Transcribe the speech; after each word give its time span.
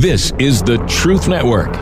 This 0.00 0.30
is 0.38 0.62
the 0.62 0.76
Truth 0.86 1.26
Network. 1.26 1.72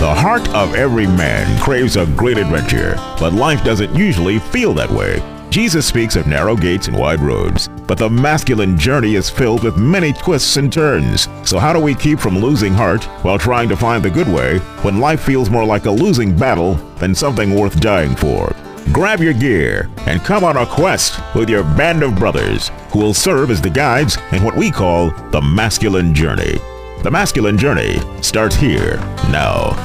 The 0.00 0.12
heart 0.12 0.48
of 0.48 0.74
every 0.74 1.06
man 1.06 1.60
craves 1.60 1.94
a 1.94 2.06
great 2.06 2.38
adventure, 2.38 2.96
but 3.20 3.32
life 3.34 3.62
doesn't 3.62 3.94
usually 3.94 4.40
feel 4.40 4.74
that 4.74 4.90
way. 4.90 5.22
Jesus 5.48 5.86
speaks 5.86 6.16
of 6.16 6.26
narrow 6.26 6.56
gates 6.56 6.88
and 6.88 6.98
wide 6.98 7.20
roads, 7.20 7.68
but 7.86 7.98
the 7.98 8.10
masculine 8.10 8.76
journey 8.76 9.14
is 9.14 9.30
filled 9.30 9.62
with 9.62 9.76
many 9.76 10.12
twists 10.12 10.56
and 10.56 10.72
turns. 10.72 11.28
So, 11.44 11.60
how 11.60 11.72
do 11.72 11.78
we 11.78 11.94
keep 11.94 12.18
from 12.18 12.36
losing 12.36 12.74
heart 12.74 13.04
while 13.22 13.38
trying 13.38 13.68
to 13.68 13.76
find 13.76 14.02
the 14.02 14.10
good 14.10 14.26
way 14.26 14.58
when 14.82 14.98
life 14.98 15.20
feels 15.20 15.50
more 15.50 15.64
like 15.64 15.86
a 15.86 15.90
losing 15.92 16.36
battle 16.36 16.74
than 16.96 17.14
something 17.14 17.54
worth 17.54 17.78
dying 17.80 18.16
for? 18.16 18.56
Grab 18.92 19.20
your 19.20 19.34
gear 19.34 19.90
and 20.06 20.22
come 20.24 20.44
on 20.44 20.56
a 20.56 20.64
quest 20.64 21.20
with 21.34 21.50
your 21.50 21.62
band 21.62 22.02
of 22.02 22.16
brothers 22.16 22.70
who 22.90 23.00
will 23.00 23.12
serve 23.12 23.50
as 23.50 23.60
the 23.60 23.68
guides 23.68 24.16
in 24.32 24.42
what 24.42 24.56
we 24.56 24.70
call 24.70 25.10
the 25.30 25.42
masculine 25.42 26.14
journey. 26.14 26.58
The 27.02 27.10
masculine 27.10 27.58
journey 27.58 27.98
starts 28.22 28.56
here 28.56 28.96
now. 29.30 29.76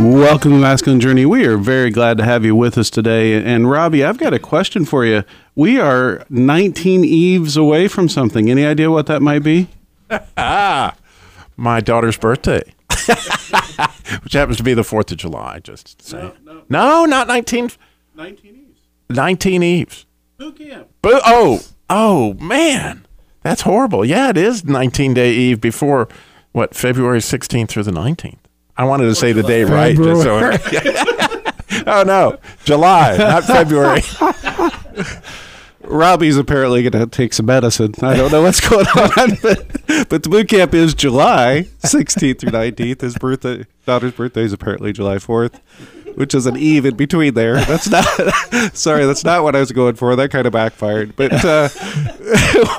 Welcome 0.00 0.52
to 0.52 0.58
Masculine 0.58 1.00
Journey. 1.00 1.26
We 1.26 1.44
are 1.46 1.58
very 1.58 1.90
glad 1.90 2.16
to 2.18 2.24
have 2.24 2.44
you 2.44 2.54
with 2.54 2.78
us 2.78 2.90
today. 2.90 3.34
And 3.34 3.68
Robbie, 3.68 4.04
I've 4.04 4.18
got 4.18 4.32
a 4.32 4.38
question 4.38 4.84
for 4.84 5.04
you. 5.04 5.24
We 5.54 5.78
are 5.80 6.24
19 6.30 7.04
eves 7.04 7.56
away 7.56 7.88
from 7.88 8.08
something. 8.08 8.50
Any 8.50 8.64
idea 8.64 8.90
what 8.90 9.06
that 9.06 9.20
might 9.20 9.40
be? 9.42 9.68
ah, 10.36 10.94
my 11.56 11.80
daughter's 11.80 12.16
birthday, 12.16 12.62
which 14.22 14.32
happens 14.32 14.56
to 14.58 14.62
be 14.62 14.74
the 14.74 14.82
4th 14.82 15.10
of 15.10 15.18
July, 15.18 15.58
just 15.58 15.98
to 15.98 16.04
say. 16.06 16.22
No, 16.22 16.34
no. 16.44 16.62
no 16.70 17.04
not 17.04 17.26
19. 17.26 17.70
19 18.14 18.66
eves. 18.68 18.80
19 19.10 19.62
eves. 19.62 20.06
Boot 20.38 20.58
camp. 20.58 20.88
Bo- 21.02 21.20
oh, 21.24 21.60
oh, 21.88 22.34
man. 22.34 23.06
That's 23.42 23.62
horrible. 23.62 24.04
Yeah, 24.04 24.30
it 24.30 24.36
is 24.36 24.64
19 24.64 25.14
day 25.14 25.32
eve 25.32 25.60
before, 25.60 26.08
what, 26.52 26.74
February 26.74 27.18
16th 27.18 27.68
through 27.68 27.82
the 27.84 27.90
19th. 27.90 28.38
I 28.76 28.84
wanted 28.84 29.04
to 29.04 29.14
say 29.14 29.32
the 29.32 29.42
day 29.42 29.64
right. 29.64 29.96
Just 29.96 30.22
so 30.22 31.82
oh 31.86 32.02
no, 32.04 32.38
July, 32.64 33.16
not 33.18 33.44
February. 33.44 34.00
Robbie's 35.84 36.36
apparently 36.36 36.82
going 36.88 36.92
to 36.92 37.06
take 37.06 37.32
some 37.32 37.46
medicine. 37.46 37.92
I 38.02 38.16
don't 38.16 38.30
know 38.30 38.42
what's 38.42 38.66
going 38.66 38.86
on, 38.86 39.36
but, 39.42 40.08
but 40.08 40.22
the 40.22 40.28
boot 40.28 40.48
camp 40.48 40.74
is 40.74 40.94
July 40.94 41.66
16th 41.82 42.38
through 42.40 42.50
19th. 42.50 43.00
His 43.00 43.18
birthday, 43.18 43.66
daughter's 43.84 44.12
birthday 44.12 44.42
is 44.42 44.52
apparently 44.52 44.92
July 44.92 45.16
4th, 45.16 45.60
which 46.14 46.34
is 46.34 46.46
an 46.46 46.56
eve 46.56 46.84
in 46.86 46.96
between 46.96 47.34
there. 47.34 47.56
That's 47.56 47.88
not, 47.88 48.04
sorry, 48.74 49.06
that's 49.06 49.24
not 49.24 49.42
what 49.42 49.56
I 49.56 49.60
was 49.60 49.72
going 49.72 49.96
for. 49.96 50.14
That 50.16 50.30
kind 50.30 50.46
of 50.46 50.52
backfired. 50.52 51.16
But 51.16 51.44
uh, 51.44 51.68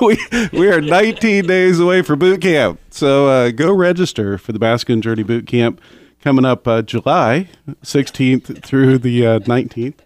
we, 0.00 0.18
we 0.52 0.68
are 0.70 0.80
19 0.80 1.46
days 1.46 1.80
away 1.80 2.02
from 2.02 2.18
boot 2.18 2.40
camp. 2.40 2.80
So 2.90 3.28
uh, 3.28 3.50
go 3.50 3.72
register 3.72 4.38
for 4.38 4.52
the 4.52 4.58
Masculine 4.58 5.02
Journey 5.02 5.22
Boot 5.22 5.46
Camp 5.46 5.80
coming 6.20 6.44
up 6.44 6.66
uh, 6.66 6.82
July 6.82 7.48
16th 7.82 8.62
through 8.62 8.98
the 8.98 9.22
19th 9.22 9.98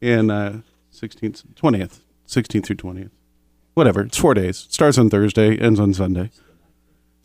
and 0.00 0.30
16th, 0.92 1.44
20th. 1.54 2.00
16th 2.26 2.66
through 2.66 2.76
20th. 2.76 3.10
Whatever. 3.74 4.02
It's 4.02 4.18
four 4.18 4.34
days. 4.34 4.66
Starts 4.68 4.98
on 4.98 5.08
Thursday, 5.08 5.56
ends 5.56 5.80
on 5.80 5.94
Sunday. 5.94 6.30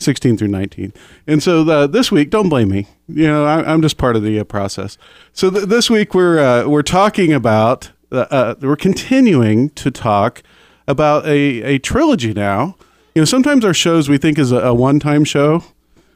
16th 0.04 0.40
through 0.40 0.48
19. 0.50 0.94
And 1.28 1.42
so 1.42 1.68
uh, 1.70 1.88
this 1.88 2.12
week, 2.12 2.30
don't 2.30 2.50
blame 2.50 2.70
me. 2.70 2.88
You 3.08 3.28
know, 3.28 3.46
I, 3.46 3.72
am 3.72 3.82
just 3.82 3.98
part 3.98 4.16
of 4.16 4.24
the 4.24 4.40
uh, 4.40 4.44
process. 4.44 4.98
So 5.34 5.50
th- 5.50 5.66
this 5.66 5.90
week 5.90 6.14
we're 6.14 6.40
uh, 6.40 6.68
we're 6.68 6.84
talking 6.84 7.34
about 7.34 7.92
uh, 8.12 8.26
uh, 8.30 8.56
we're 8.62 8.76
continuing 8.76 9.70
to 9.72 9.92
talk 9.92 10.44
about 10.88 11.26
a, 11.26 11.62
a 11.64 11.80
trilogy 11.80 12.34
now. 12.34 12.76
You 13.16 13.22
know, 13.22 13.26
sometimes 13.26 13.66
our 13.66 13.74
shows 13.74 14.10
we 14.10 14.18
think 14.18 14.38
is 14.38 14.52
a, 14.52 14.58
a 14.58 14.74
one 14.74 15.00
time 15.00 15.24
show. 15.24 15.64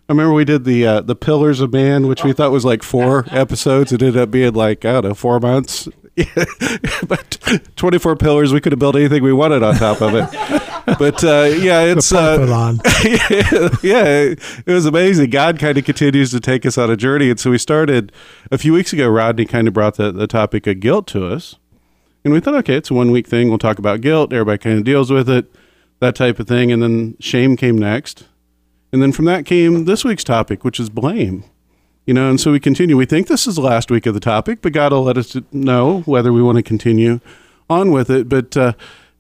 I 0.10 0.14
remember 0.14 0.34
we 0.34 0.46
did 0.46 0.64
the 0.64 0.86
uh, 0.86 1.02
the 1.02 1.16
Pillars 1.16 1.60
of 1.60 1.74
Man, 1.74 2.08
which 2.08 2.24
we 2.24 2.32
thought 2.32 2.52
was 2.52 2.64
like 2.64 2.84
four 2.84 3.26
episodes. 3.32 3.92
It 3.92 4.02
ended 4.02 4.22
up 4.22 4.32
being 4.32 4.54
like 4.54 4.86
I 4.86 4.94
don't 4.94 5.06
know 5.06 5.14
four 5.14 5.40
months. 5.40 5.90
but 7.08 7.38
24 7.76 8.16
pillars, 8.16 8.52
we 8.52 8.60
could 8.60 8.72
have 8.72 8.80
built 8.80 8.96
anything 8.96 9.22
we 9.24 9.34
wanted 9.34 9.62
on 9.62 9.76
top 9.76 10.02
of 10.02 10.16
it. 10.16 10.74
But 10.98 11.24
uh, 11.24 11.50
yeah, 11.60 11.82
it's 11.82 12.14
uh, 12.14 12.38
yeah, 13.84 14.34
it 14.34 14.66
was 14.66 14.86
amazing. 14.86 15.30
God 15.30 15.60
kind 15.60 15.78
of 15.78 15.84
continues 15.84 16.32
to 16.32 16.40
take 16.40 16.66
us 16.66 16.78
on 16.78 16.90
a 16.90 16.96
journey, 16.96 17.30
and 17.30 17.40
so 17.40 17.52
we 17.52 17.58
started 17.58 18.12
a 18.52 18.58
few 18.58 18.72
weeks 18.72 18.94
ago. 18.94 19.10
Rodney 19.10 19.46
kind 19.46 19.68
of 19.68 19.74
brought 19.74 19.96
the, 19.96 20.12
the 20.12 20.28
topic 20.28 20.66
of 20.66 20.80
guilt 20.80 21.06
to 21.08 21.28
us, 21.28 21.56
and 22.24 22.34
we 22.34 22.40
thought, 22.40 22.56
okay, 22.56 22.76
it's 22.76 22.90
a 22.90 22.94
one 22.94 23.12
week 23.12 23.28
thing. 23.28 23.50
We'll 23.50 23.58
talk 23.58 23.80
about 23.80 24.00
guilt. 24.00 24.32
Everybody 24.32 24.60
kind 24.60 24.78
of 24.78 24.86
deals 24.86 25.12
with 25.12 25.30
it, 25.30 25.54
that 26.00 26.16
type 26.16 26.40
of 26.40 26.48
thing, 26.48 26.72
and 26.72 26.82
then 26.82 27.18
shame 27.20 27.58
came 27.58 27.78
next, 27.78 28.26
and 28.94 29.02
then 29.02 29.12
from 29.12 29.26
that 29.26 29.46
came 29.46 29.86
this 29.86 30.06
week's 30.06 30.24
topic, 30.24 30.64
which 30.64 30.80
is 30.80 30.90
blame 30.90 31.44
you 32.08 32.14
know, 32.14 32.30
and 32.30 32.40
so 32.40 32.54
we 32.54 32.60
continue. 32.62 32.96
We 32.96 33.06
think 33.06 33.28
this 33.28 33.46
is 33.46 33.56
the 33.56 33.62
last 33.62 33.92
week 33.92 34.06
of 34.06 34.14
the 34.14 34.22
topic, 34.22 34.62
but 34.62 34.72
God 34.72 34.94
will 34.94 35.04
let 35.04 35.18
us 35.18 35.36
know 35.52 36.00
whether 36.06 36.32
we 36.32 36.42
want 36.42 36.56
to 36.56 36.64
continue 36.64 37.20
on 37.70 37.92
with 37.92 38.10
it. 38.10 38.30
But 38.30 38.56
uh, 38.56 38.74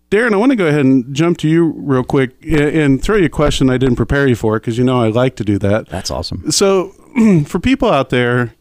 Darren, 0.10 0.34
I 0.34 0.38
want 0.38 0.52
to 0.52 0.56
go 0.56 0.68
ahead 0.68 0.86
and 0.86 1.14
jump 1.14 1.38
to 1.40 1.50
you 1.50 1.74
real 1.76 2.04
quick 2.04 2.36
and 2.42 3.02
throw 3.02 3.18
you 3.18 3.26
a 3.26 3.30
question 3.30 3.70
I 3.70 3.78
didn't 3.78 3.98
prepare 3.98 4.26
you 4.26 4.36
for 4.36 4.58
because 4.58 4.78
you 4.78 4.84
know 4.86 5.02
I 5.02 5.10
like 5.10 5.36
to 5.38 5.44
do 5.44 5.58
that. 5.60 5.90
That's 5.90 6.10
awesome. 6.10 6.50
So, 6.52 6.92
for 7.46 7.60
people 7.60 7.90
out 7.90 8.10
there, 8.10 8.54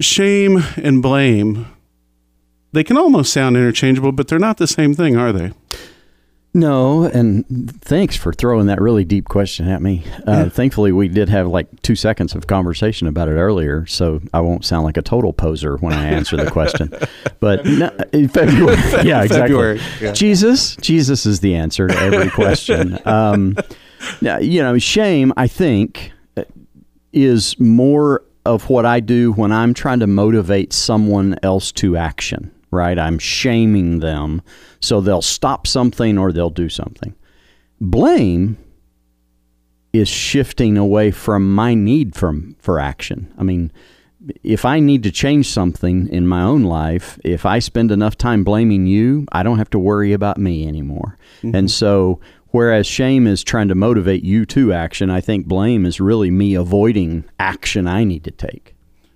shame 0.00 0.62
and 0.76 1.02
blame, 1.02 1.66
they 2.72 2.82
can 2.82 2.96
almost 2.96 3.30
sound 3.30 3.56
interchangeable, 3.56 4.12
but 4.12 4.28
they're 4.28 4.38
not 4.38 4.56
the 4.56 4.66
same 4.66 4.94
thing, 4.94 5.16
are 5.16 5.32
they? 5.32 5.52
No, 6.54 7.04
and 7.04 7.46
thanks 7.80 8.14
for 8.14 8.30
throwing 8.30 8.66
that 8.66 8.78
really 8.80 9.04
deep 9.04 9.26
question 9.26 9.68
at 9.68 9.80
me. 9.80 10.04
Uh, 10.28 10.32
yeah. 10.32 10.48
Thankfully, 10.50 10.92
we 10.92 11.08
did 11.08 11.30
have 11.30 11.46
like 11.46 11.80
two 11.80 11.96
seconds 11.96 12.34
of 12.34 12.46
conversation 12.46 13.06
about 13.06 13.28
it 13.28 13.32
earlier, 13.32 13.86
so 13.86 14.20
I 14.34 14.40
won't 14.40 14.64
sound 14.64 14.84
like 14.84 14.98
a 14.98 15.02
total 15.02 15.32
poser 15.32 15.76
when 15.78 15.94
I 15.94 16.04
answer 16.08 16.36
the 16.36 16.50
question. 16.50 16.92
But 17.40 17.64
no, 17.64 17.88
February, 18.28 18.76
yeah, 19.02 19.22
exactly. 19.22 19.28
February, 19.28 19.80
yeah. 20.00 20.12
Jesus, 20.12 20.76
Jesus 20.76 21.24
is 21.24 21.40
the 21.40 21.54
answer 21.54 21.88
to 21.88 21.98
every 21.98 22.28
question. 22.30 22.98
Um, 23.06 23.56
you 24.20 24.62
know, 24.62 24.78
shame, 24.78 25.32
I 25.38 25.46
think, 25.46 26.12
is 27.14 27.58
more 27.58 28.24
of 28.44 28.68
what 28.68 28.84
I 28.84 29.00
do 29.00 29.32
when 29.32 29.52
I'm 29.52 29.72
trying 29.72 30.00
to 30.00 30.06
motivate 30.06 30.74
someone 30.74 31.38
else 31.42 31.72
to 31.72 31.96
action 31.96 32.52
right? 32.72 32.98
I'm 32.98 33.20
shaming 33.20 34.00
them 34.00 34.42
so 34.80 35.00
they'll 35.00 35.22
stop 35.22 35.68
something 35.68 36.18
or 36.18 36.32
they'll 36.32 36.50
do 36.50 36.68
something. 36.68 37.14
Blame 37.80 38.56
is 39.92 40.08
shifting 40.08 40.76
away 40.76 41.10
from 41.10 41.54
my 41.54 41.74
need 41.74 42.16
for, 42.16 42.34
for 42.58 42.80
action. 42.80 43.32
I 43.38 43.44
mean, 43.44 43.70
if 44.42 44.64
I 44.64 44.80
need 44.80 45.02
to 45.02 45.10
change 45.10 45.48
something 45.48 46.08
in 46.08 46.26
my 46.26 46.42
own 46.42 46.62
life, 46.62 47.18
if 47.24 47.44
I 47.44 47.58
spend 47.58 47.92
enough 47.92 48.16
time 48.16 48.42
blaming 48.42 48.86
you, 48.86 49.26
I 49.32 49.42
don't 49.42 49.58
have 49.58 49.70
to 49.70 49.78
worry 49.78 50.12
about 50.12 50.38
me 50.38 50.66
anymore. 50.66 51.18
Mm-hmm. 51.42 51.54
And 51.54 51.70
so, 51.70 52.20
whereas 52.48 52.86
shame 52.86 53.26
is 53.26 53.44
trying 53.44 53.68
to 53.68 53.74
motivate 53.74 54.22
you 54.22 54.46
to 54.46 54.72
action, 54.72 55.10
I 55.10 55.20
think 55.20 55.46
blame 55.46 55.84
is 55.84 56.00
really 56.00 56.30
me 56.30 56.54
avoiding 56.54 57.24
action 57.38 57.86
I 57.86 58.04
need 58.04 58.24
to 58.24 58.30
take. 58.30 58.74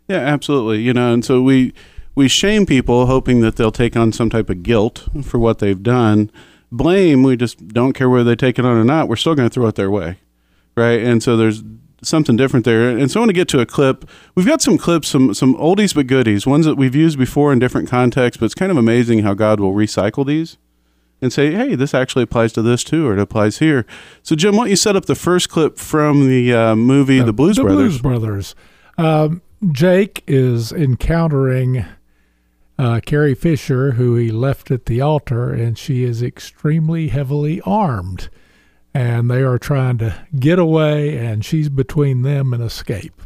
Yeah, 0.09 0.19
absolutely. 0.19 0.83
You 0.83 0.93
know, 0.93 1.15
and 1.15 1.25
so 1.25 1.41
we 1.41 1.73
we 2.17 2.27
shame 2.27 2.67
people 2.67 3.07
hoping 3.07 3.43
that 3.43 3.55
they'll 3.55 3.71
take 3.71 3.97
on 3.97 4.11
some 4.11 4.31
type 4.31 4.51
of 4.51 4.65
guilt 4.65 5.07
for 5.23 5.39
what 5.39 5.61
they've 5.61 5.83
done. 5.83 6.33
Blame, 6.73 7.23
we 7.23 7.37
just 7.37 7.69
don't 7.69 7.93
care 7.93 8.09
whether 8.09 8.25
they 8.25 8.35
take 8.35 8.59
it 8.59 8.65
on 8.65 8.77
or 8.77 8.85
not. 8.85 9.07
We're 9.07 9.17
still 9.17 9.37
going 9.37 9.49
to 9.49 9.55
throw 9.55 9.69
it 9.69 9.77
their 9.77 9.91
way. 9.91 10.19
Right. 10.75 11.01
And 11.01 11.23
so 11.23 11.37
there's 11.37 11.63
something 12.03 12.37
different 12.37 12.65
there. 12.65 12.89
And 12.89 13.11
so 13.11 13.21
I 13.21 13.23
want 13.23 13.31
to 13.31 13.35
get 13.35 13.49
to 13.49 13.61
a 13.61 13.67
clip. 13.67 14.09
We've 14.35 14.47
got 14.47 14.61
some 14.61 14.79
clips, 14.79 15.09
some 15.09 15.33
some 15.35 15.55
oldies 15.57 15.95
but 15.95 16.07
goodies, 16.07 16.47
ones 16.47 16.67
that 16.67 16.75
we've 16.75 16.95
used 16.95 17.19
before 17.19 17.53
in 17.53 17.59
different 17.59 17.89
contexts, 17.89 18.41
but 18.41 18.47
it's 18.47 18.55
kind 18.55 18.73
of 18.73 18.79
amazing 18.79 19.21
how 19.21 19.35
God 19.35 19.61
will 19.61 19.73
recycle 19.73 20.27
these 20.27 20.57
and 21.23 21.33
say, 21.33 21.53
hey, 21.53 21.75
this 21.75 21.95
actually 21.95 22.23
applies 22.23 22.53
to 22.55 22.63
this 22.63 22.85
too, 22.85 23.07
or 23.07 23.15
it 23.15 23.19
applies 23.19 23.59
here. 23.59 23.87
So, 24.23 24.37
Jim, 24.37 24.55
why 24.57 24.65
don't 24.65 24.71
you 24.71 24.77
set 24.77 24.97
up 24.97 25.07
the 25.07 25.15
first 25.15 25.49
clip 25.49 25.79
from 25.79 26.29
the 26.29 26.53
uh, 26.53 26.77
movie 26.77 27.21
The 27.21 27.33
Blues 27.33 27.57
the 27.57 27.63
Brothers? 27.63 28.01
Blues 28.01 28.03
Brothers. 28.03 28.55
Um, 28.99 29.43
Jake 29.73 30.23
is 30.27 30.73
encountering 30.73 31.87
uh, 32.79 33.01
Carrie 33.05 33.35
Fisher, 33.35 33.93
who 33.93 34.17
he 34.17 34.31
left 34.31 34.71
at 34.71 34.87
the 34.87 35.01
altar, 35.01 35.53
and 35.53 35.79
she 35.79 36.05
is 36.05 36.23
extremely 36.23 37.09
heavily 37.09 37.61
armed. 37.63 38.29
And 38.93 39.31
they 39.31 39.43
are 39.43 39.59
trying 39.59 39.99
to 39.99 40.27
get 40.39 40.59
away, 40.59 41.19
and 41.19 41.45
she's 41.45 41.69
between 41.69 42.23
them 42.23 42.53
and 42.53 42.63
escape. 42.63 43.21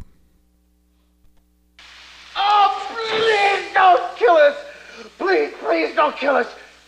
Oh, 2.35 2.87
please 2.93 3.73
don't 3.73 4.17
kill 4.17 4.35
us! 4.35 4.57
Please, 5.17 5.53
please 5.59 5.95
don't 5.95 6.15
kill 6.15 6.35
us! 6.35 6.47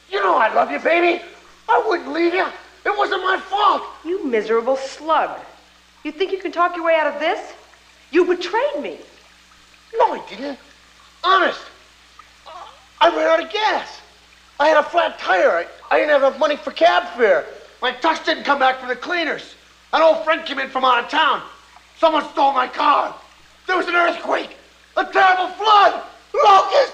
You 0.09 0.21
know 0.21 0.35
I 0.35 0.53
love 0.53 0.71
you, 0.71 0.79
baby! 0.79 1.23
I 1.69 1.83
wouldn't 1.87 2.11
leave 2.11 2.33
you! 2.33 2.45
It 2.85 2.97
wasn't 2.97 3.23
my 3.23 3.39
fault! 3.39 3.83
You 4.03 4.25
miserable 4.25 4.75
slug! 4.75 5.39
You 6.03 6.11
think 6.11 6.31
you 6.33 6.39
can 6.39 6.51
talk 6.51 6.75
your 6.75 6.85
way 6.85 6.95
out 6.95 7.07
of 7.07 7.19
this? 7.19 7.53
You 8.11 8.25
betrayed 8.25 8.81
me! 8.81 8.97
No, 9.97 10.13
I 10.13 10.23
didn't. 10.29 10.59
Honest. 11.23 11.61
I 13.03 13.09
ran 13.09 13.27
out 13.27 13.43
of 13.43 13.51
gas. 13.51 13.99
I 14.61 14.69
had 14.69 14.77
a 14.77 14.83
flat 14.83 15.19
tire. 15.19 15.51
I, 15.51 15.67
I 15.91 15.99
didn't 15.99 16.11
have 16.11 16.21
enough 16.21 16.39
money 16.39 16.55
for 16.55 16.71
cab 16.71 17.03
fare. 17.17 17.45
My 17.81 17.91
tux 17.91 18.23
didn't 18.23 18.45
come 18.45 18.59
back 18.59 18.79
from 18.79 18.87
the 18.87 18.95
cleaners. 18.95 19.55
An 19.91 20.01
old 20.01 20.23
friend 20.23 20.45
came 20.45 20.57
in 20.57 20.69
from 20.69 20.85
out 20.85 21.03
of 21.03 21.09
town. 21.09 21.41
Someone 21.97 22.23
stole 22.31 22.53
my 22.53 22.65
car. 22.65 23.13
There 23.67 23.75
was 23.75 23.89
an 23.89 23.95
earthquake. 23.95 24.55
A 24.95 25.03
terrible 25.03 25.49
flood. 25.55 26.01
Locust. 26.45 26.93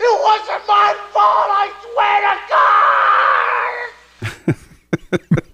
It 0.00 0.22
wasn't 0.24 0.66
my 0.66 0.94
fault, 1.12 1.50
I 1.52 1.70
swear 1.82 2.32
to 2.32 2.38
God! 4.48 4.56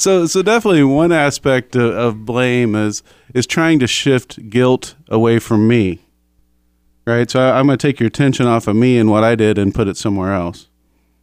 So, 0.00 0.24
so 0.24 0.40
definitely 0.40 0.82
one 0.82 1.12
aspect 1.12 1.76
of, 1.76 1.94
of 1.94 2.24
blame 2.24 2.74
is 2.74 3.02
is 3.34 3.46
trying 3.46 3.78
to 3.80 3.86
shift 3.86 4.48
guilt 4.48 4.94
away 5.08 5.38
from 5.38 5.68
me, 5.68 5.98
right? 7.10 7.30
So 7.30 7.40
I'm 7.52 7.66
going 7.66 7.78
to 7.78 7.86
take 7.86 8.00
your 8.00 8.06
attention 8.06 8.46
off 8.46 8.66
of 8.66 8.76
me 8.76 8.98
and 8.98 9.10
what 9.10 9.24
I 9.24 9.34
did 9.34 9.58
and 9.58 9.74
put 9.74 9.88
it 9.88 9.96
somewhere 9.96 10.32
else, 10.32 10.68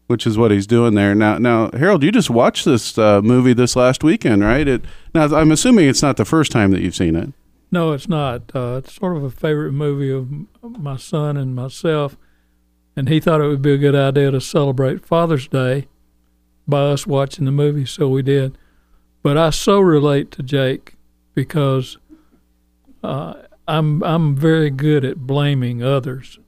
which 0.07 0.27
is 0.27 0.37
what 0.37 0.51
he's 0.51 0.67
doing 0.67 0.93
there. 0.93 1.15
Now, 1.15 1.37
now, 1.37 1.71
Harold, 1.71 2.03
you 2.03 2.11
just 2.11 2.29
watched 2.29 2.65
this 2.65 2.97
uh, 2.97 3.21
movie 3.21 3.53
this 3.53 3.75
last 3.75 4.03
weekend, 4.03 4.43
right? 4.43 4.67
It, 4.67 4.85
now, 5.13 5.35
I'm 5.35 5.51
assuming 5.51 5.87
it's 5.87 6.01
not 6.01 6.17
the 6.17 6.25
first 6.25 6.51
time 6.51 6.71
that 6.71 6.81
you've 6.81 6.95
seen 6.95 7.15
it. 7.15 7.33
No, 7.71 7.91
it's 7.91 8.07
not. 8.07 8.55
Uh, 8.55 8.81
it's 8.83 8.93
sort 8.93 9.17
of 9.17 9.23
a 9.23 9.29
favorite 9.29 9.73
movie 9.73 10.11
of 10.11 10.29
my 10.79 10.95
son 10.95 11.35
and 11.35 11.55
myself, 11.55 12.17
and 12.95 13.09
he 13.09 13.19
thought 13.19 13.41
it 13.41 13.47
would 13.47 13.61
be 13.61 13.73
a 13.73 13.77
good 13.77 13.95
idea 13.95 14.31
to 14.31 14.39
celebrate 14.39 15.05
Father's 15.05 15.47
Day 15.47 15.87
by 16.67 16.81
us 16.81 17.05
watching 17.05 17.45
the 17.45 17.51
movie, 17.51 17.85
so 17.85 18.07
we 18.07 18.21
did. 18.21 18.57
But 19.21 19.37
I 19.37 19.49
so 19.49 19.79
relate 19.79 20.31
to 20.31 20.43
Jake 20.43 20.95
because 21.33 21.97
uh, 23.03 23.33
I'm 23.67 24.03
I'm 24.03 24.35
very 24.35 24.69
good 24.69 25.03
at 25.03 25.17
blaming 25.27 25.83
others. 25.83 26.39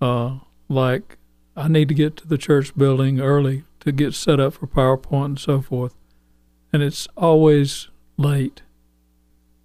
Uh, 0.00 0.38
like 0.68 1.18
I 1.56 1.68
need 1.68 1.88
to 1.88 1.94
get 1.94 2.16
to 2.18 2.26
the 2.26 2.38
church 2.38 2.76
building 2.76 3.20
early 3.20 3.64
to 3.80 3.92
get 3.92 4.14
set 4.14 4.40
up 4.40 4.54
for 4.54 4.66
PowerPoint 4.66 5.24
and 5.24 5.38
so 5.38 5.60
forth, 5.60 5.94
and 6.72 6.82
it's 6.82 7.06
always 7.16 7.88
late 8.16 8.62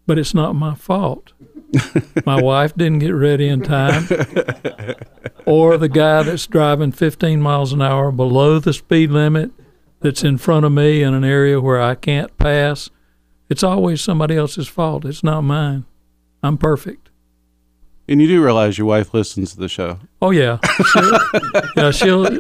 but 0.05 0.17
it's 0.17 0.33
not 0.33 0.55
my 0.55 0.75
fault. 0.75 1.33
my 2.25 2.41
wife 2.41 2.75
didn't 2.75 2.99
get 2.99 3.11
ready 3.11 3.47
in 3.47 3.61
time, 3.61 4.07
or 5.45 5.77
the 5.77 5.89
guy 5.89 6.23
that's 6.23 6.47
driving 6.47 6.91
15 6.91 7.41
miles 7.41 7.73
an 7.73 7.81
hour 7.81 8.11
below 8.11 8.59
the 8.59 8.73
speed 8.73 9.11
limit 9.11 9.51
that's 9.99 10.23
in 10.23 10.37
front 10.37 10.65
of 10.65 10.71
me 10.71 11.01
in 11.01 11.13
an 11.13 11.23
area 11.23 11.59
where 11.59 11.81
I 11.81 11.95
can't 11.95 12.35
pass. 12.37 12.89
It's 13.49 13.63
always 13.63 14.01
somebody 14.01 14.37
else's 14.37 14.67
fault. 14.67 15.05
It's 15.05 15.23
not 15.23 15.41
mine. 15.41 15.85
I'm 16.45 16.57
perfect. 16.57 17.09
And 18.07 18.21
you 18.21 18.27
do 18.27 18.43
realize 18.43 18.77
your 18.77 18.87
wife 18.87 19.13
listens 19.13 19.53
to 19.53 19.59
the 19.59 19.67
show. 19.67 19.99
Oh 20.21 20.29
yeah, 20.31 20.59
she'll, 20.91 21.19
yeah. 21.75 21.91
She'll 21.91 22.39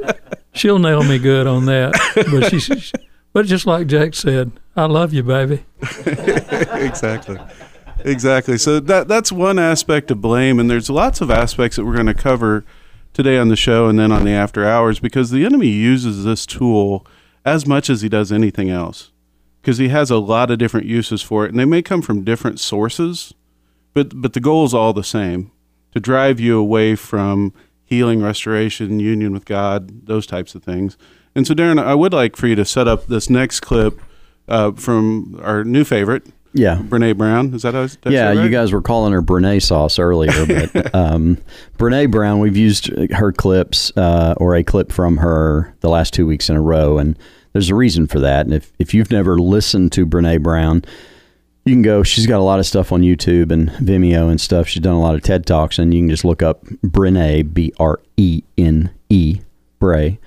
she'll 0.53 0.79
nail 0.79 1.03
me 1.03 1.17
good 1.17 1.47
on 1.47 1.65
that. 1.65 1.93
But 2.15 2.49
she, 2.51 2.59
she, 2.59 2.91
but 3.33 3.47
just 3.47 3.65
like 3.65 3.87
Jack 3.87 4.13
said, 4.13 4.51
I 4.75 4.85
love 4.85 5.11
you, 5.11 5.23
baby. 5.23 5.65
exactly. 6.05 7.39
Exactly. 7.99 8.59
So 8.59 8.79
that 8.79 9.07
that's 9.07 9.31
one 9.31 9.57
aspect 9.57 10.11
of 10.11 10.21
blame, 10.21 10.59
and 10.59 10.69
there's 10.69 10.89
lots 10.89 11.19
of 11.19 11.31
aspects 11.31 11.77
that 11.77 11.85
we're 11.85 11.95
going 11.95 12.05
to 12.05 12.13
cover 12.13 12.63
today 13.13 13.37
on 13.39 13.47
the 13.47 13.55
show 13.55 13.87
and 13.87 13.97
then 13.97 14.11
on 14.11 14.25
the 14.25 14.31
after 14.31 14.65
hours 14.65 14.99
because 14.99 15.31
the 15.31 15.45
enemy 15.45 15.69
uses 15.69 16.25
this 16.25 16.45
tool 16.45 17.07
as 17.43 17.65
much 17.65 17.89
as 17.89 18.01
he 18.01 18.09
does 18.09 18.31
anything 18.31 18.69
else 18.69 19.11
because 19.61 19.79
he 19.79 19.87
has 19.87 20.11
a 20.11 20.17
lot 20.17 20.51
of 20.51 20.59
different 20.59 20.85
uses 20.85 21.23
for 21.23 21.43
it, 21.43 21.49
and 21.49 21.59
they 21.59 21.65
may 21.65 21.81
come 21.81 22.03
from 22.03 22.23
different 22.23 22.59
sources, 22.59 23.33
but 23.95 24.21
but 24.21 24.33
the 24.33 24.39
goal 24.39 24.63
is 24.65 24.75
all 24.75 24.93
the 24.93 25.03
same: 25.03 25.51
to 25.93 25.99
drive 25.99 26.39
you 26.39 26.59
away 26.59 26.95
from 26.95 27.51
healing, 27.83 28.21
restoration, 28.21 28.99
union 28.99 29.33
with 29.33 29.45
God, 29.45 30.05
those 30.05 30.27
types 30.27 30.53
of 30.53 30.63
things. 30.63 30.97
And 31.33 31.45
so, 31.47 31.53
Darren, 31.53 31.81
I 31.83 31.95
would 31.95 32.13
like 32.13 32.35
for 32.35 32.47
you 32.47 32.55
to 32.55 32.65
set 32.65 32.87
up 32.87 33.07
this 33.07 33.29
next 33.29 33.59
clip 33.59 33.99
uh, 34.47 34.71
from 34.71 35.39
our 35.43 35.63
new 35.63 35.83
favorite, 35.83 36.25
Yeah. 36.53 36.77
Brene 36.77 37.17
Brown. 37.17 37.53
Is 37.53 37.63
that 37.63 37.73
how? 37.73 37.81
That's 37.81 38.07
yeah, 38.07 38.27
right? 38.29 38.43
you 38.43 38.49
guys 38.49 38.71
were 38.71 38.81
calling 38.81 39.11
her 39.13 39.21
Brene 39.21 39.61
sauce 39.61 39.99
earlier, 39.99 40.45
but 40.45 40.95
um, 40.95 41.37
Brene 41.77 42.09
Brown, 42.09 42.39
we've 42.39 42.55
used 42.55 42.87
her 43.11 43.31
clips 43.31 43.91
uh, 43.97 44.33
or 44.37 44.55
a 44.55 44.63
clip 44.63 44.91
from 44.91 45.17
her 45.17 45.75
the 45.81 45.89
last 45.89 46.13
two 46.13 46.25
weeks 46.25 46.49
in 46.49 46.55
a 46.55 46.61
row, 46.61 46.97
and 46.97 47.19
there's 47.53 47.69
a 47.69 47.75
reason 47.75 48.07
for 48.07 48.19
that. 48.21 48.45
And 48.45 48.53
if, 48.53 48.71
if 48.79 48.93
you've 48.93 49.11
never 49.11 49.37
listened 49.37 49.91
to 49.93 50.05
Brene 50.05 50.41
Brown, 50.41 50.83
you 51.65 51.73
can 51.73 51.81
go. 51.81 52.03
She's 52.03 52.27
got 52.27 52.39
a 52.39 52.43
lot 52.43 52.59
of 52.59 52.65
stuff 52.65 52.91
on 52.91 53.01
YouTube 53.01 53.51
and 53.51 53.69
Vimeo 53.69 54.29
and 54.29 54.39
stuff. 54.39 54.67
She's 54.67 54.83
done 54.83 54.93
a 54.93 55.01
lot 55.01 55.15
of 55.15 55.23
TED 55.23 55.47
Talks, 55.47 55.79
and 55.79 55.93
you 55.93 56.01
can 56.01 56.09
just 56.09 56.23
look 56.23 56.43
up 56.43 56.63
Brene, 56.65 57.53
B 57.53 57.73
R 57.79 57.99
E 58.17 58.43
N 58.57 58.91
E, 59.09 59.41
Bray 59.79 60.19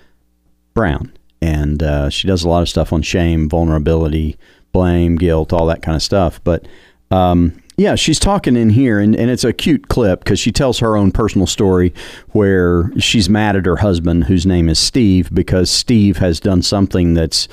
Brown. 0.75 1.12
And 1.40 1.81
uh, 1.81 2.11
she 2.11 2.26
does 2.26 2.43
a 2.43 2.49
lot 2.49 2.62
of 2.62 2.69
stuff 2.69 2.93
on 2.93 3.02
shame, 3.02 3.49
vulnerability, 3.49 4.37
blame, 4.73 5.14
guilt, 5.14 5.52
all 5.52 5.67
that 5.67 5.82
kind 5.82 5.94
of 5.94 6.02
stuff. 6.02 6.43
But 6.43 6.67
um, 7.12 7.62
yeah, 7.76 7.94
she's 7.94 8.19
talking 8.19 8.56
in 8.56 8.70
here, 8.70 8.99
and, 8.99 9.14
and 9.14 9.31
it's 9.31 9.44
a 9.44 9.52
cute 9.52 9.87
clip 9.87 10.25
because 10.25 10.40
she 10.40 10.50
tells 10.50 10.81
her 10.81 10.96
own 10.96 11.12
personal 11.12 11.46
story 11.46 11.94
where 12.31 12.90
she's 12.99 13.31
mad 13.31 13.55
at 13.55 13.67
her 13.67 13.76
husband, 13.76 14.25
whose 14.25 14.44
name 14.44 14.69
is 14.69 14.81
Steve, 14.81 15.32
because 15.32 15.70
Steve 15.70 16.17
has 16.17 16.40
done 16.40 16.62
something 16.62 17.14
that's 17.14 17.46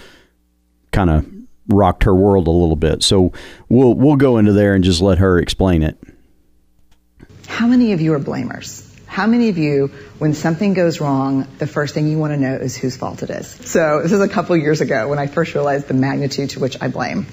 kind 0.91 1.11
of 1.11 1.34
rocked 1.67 2.03
her 2.03 2.13
world 2.13 2.47
a 2.47 2.51
little 2.51 2.75
bit. 2.75 3.03
So 3.03 3.33
we'll 3.69 3.93
we'll 3.93 4.15
go 4.15 4.37
into 4.37 4.53
there 4.53 4.75
and 4.75 4.83
just 4.83 5.01
let 5.01 5.17
her 5.19 5.39
explain 5.39 5.83
it. 5.83 5.97
How 7.47 7.67
many 7.67 7.93
of 7.93 8.01
you 8.01 8.13
are 8.13 8.19
blamers? 8.19 8.83
How 9.05 9.27
many 9.27 9.47
of 9.47 9.57
you, 9.57 9.91
when 10.19 10.33
something 10.33 10.73
goes 10.73 10.99
wrong, 10.99 11.47
the 11.57 11.67
first 11.67 11.93
thing 11.93 12.07
you 12.09 12.17
want 12.17 12.33
to 12.33 12.37
know 12.37 12.55
is 12.55 12.75
whose 12.75 12.97
fault 12.97 13.23
it 13.23 13.29
is? 13.29 13.47
So 13.47 14.01
this 14.01 14.11
is 14.11 14.19
a 14.19 14.27
couple 14.27 14.57
years 14.57 14.81
ago 14.81 15.07
when 15.07 15.19
I 15.19 15.27
first 15.27 15.53
realized 15.53 15.87
the 15.87 15.93
magnitude 15.93 16.49
to 16.49 16.59
which 16.59 16.81
I 16.81 16.89
blame. 16.89 17.25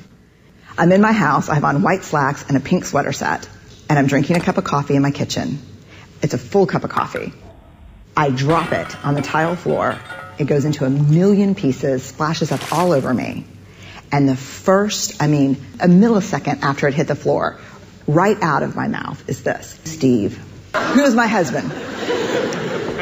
I'm 0.79 0.93
in 0.93 1.01
my 1.01 1.11
house, 1.11 1.49
I 1.49 1.55
have 1.55 1.65
on 1.65 1.83
white 1.83 2.05
slacks 2.05 2.45
and 2.47 2.57
a 2.57 2.61
pink 2.61 2.85
sweater 2.85 3.13
set, 3.13 3.49
and 3.91 3.99
I'm 3.99 4.07
drinking 4.07 4.37
a 4.37 4.41
cup 4.41 4.59
of 4.59 4.65
coffee 4.65 4.95
in 4.95 5.03
my 5.03 5.11
kitchen. 5.11 5.59
It's 6.23 6.35
a 6.35 6.39
full 6.39 6.67
cup 6.67 6.85
of 6.85 6.91
coffee. 6.91 7.33
I 8.17 8.31
drop 8.31 8.73
it 8.73 9.05
on 9.05 9.15
the 9.15 9.23
tile 9.23 9.57
floor. 9.57 9.99
It 10.39 10.45
goes 10.45 10.65
into 10.65 10.85
a 10.85 10.91
million 10.91 11.55
pieces, 11.55 12.05
splashes 12.05 12.53
up 12.53 12.73
all 12.73 12.93
over 12.93 13.13
me. 13.13 13.45
And 14.13 14.29
the 14.29 14.37
first, 14.37 15.23
I 15.23 15.27
mean, 15.27 15.57
a 15.81 15.89
millisecond 15.89 16.63
after 16.63 16.87
it 16.87 16.95
hit 16.95 17.09
the 17.09 17.17
floor, 17.17 17.59
right 18.07 18.37
out 18.43 18.63
of 18.63 18.77
my 18.77 18.87
mouth 18.87 19.27
is 19.29 19.43
this 19.43 19.81
Steve, 19.85 20.37
who 20.75 21.03
is 21.03 21.15
my 21.15 21.27
husband. 21.27 21.71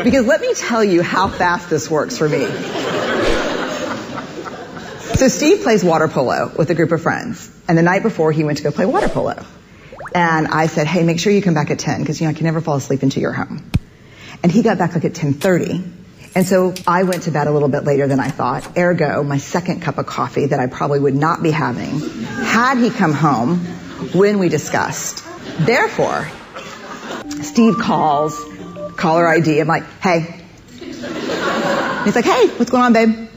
Because 0.05 0.25
let 0.25 0.41
me 0.41 0.55
tell 0.55 0.85
you 0.85 1.03
how 1.03 1.29
fast 1.29 1.69
this 1.69 1.91
works 1.91 2.17
for 2.17 2.29
me. 2.29 2.47
So 5.17 5.29
Steve 5.29 5.63
plays 5.63 5.85
water 5.85 6.09
polo 6.09 6.51
with 6.57 6.71
a 6.71 6.75
group 6.75 6.93
of 6.93 7.03
friends. 7.03 7.51
And 7.69 7.77
the 7.77 7.83
night 7.83 8.03
before, 8.03 8.33
he 8.33 8.45
went 8.45 8.59
to 8.59 8.65
go 8.65 8.71
play 8.71 8.87
water 8.87 9.09
polo. 9.09 9.45
And 10.15 10.47
I 10.49 10.67
said, 10.67 10.87
hey, 10.87 11.03
make 11.03 11.21
sure 11.21 11.33
you 11.33 11.43
come 11.43 11.55
back 11.55 11.71
at 11.71 11.79
10 11.79 12.01
because, 12.01 12.21
you 12.21 12.27
know, 12.27 12.31
I 12.31 12.35
can 12.35 12.45
never 12.45 12.61
fall 12.61 12.77
asleep 12.77 13.03
until 13.03 13.21
you're 13.21 13.33
home. 13.33 13.71
And 14.43 14.51
he 14.51 14.63
got 14.63 14.79
back 14.79 14.95
like 14.95 15.05
at 15.05 15.13
1030. 15.13 16.00
And 16.35 16.47
so 16.47 16.75
I 16.87 17.03
went 17.03 17.25
to 17.25 17.33
bed 17.33 17.49
a 17.49 17.51
little 17.51 17.69
bit 17.69 17.85
later 17.85 18.07
than 18.07 18.21
I 18.21 18.29
thought. 18.29 18.79
Ergo, 18.79 19.23
my 19.25 19.39
second 19.39 19.83
cup 19.83 19.99
of 19.99 20.07
coffee 20.07 20.47
that 20.47 20.61
I 20.61 20.67
probably 20.67 21.01
would 21.01 21.17
not 21.17 21.43
be 21.43 21.51
having 21.51 21.99
had 21.99 22.79
he 22.79 22.91
come 22.91 23.13
home 23.13 23.59
when 24.15 24.39
we 24.39 24.49
discussed. 24.49 25.25
Therefore, 25.59 26.29
Steve 27.43 27.79
calls, 27.79 28.41
caller 28.97 29.27
ID. 29.27 29.61
I'm 29.61 29.67
like, 29.67 29.85
hey. 30.01 30.37
He's 30.79 32.15
like, 32.15 32.25
hey, 32.25 32.49
what's 32.57 32.71
going 32.71 32.85
on, 32.85 32.93
babe? 32.93 33.29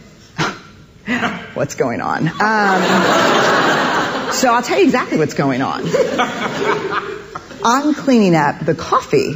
what's 1.55 1.75
going 1.75 1.99
on? 1.99 2.27
Um, 2.27 2.33
so 4.33 4.53
I'll 4.53 4.63
tell 4.63 4.77
you 4.77 4.85
exactly 4.85 5.17
what's 5.17 5.33
going 5.33 5.61
on. 5.61 5.83
I'm 7.65 7.93
cleaning 7.93 8.35
up 8.35 8.59
the 8.65 8.75
coffee 8.75 9.33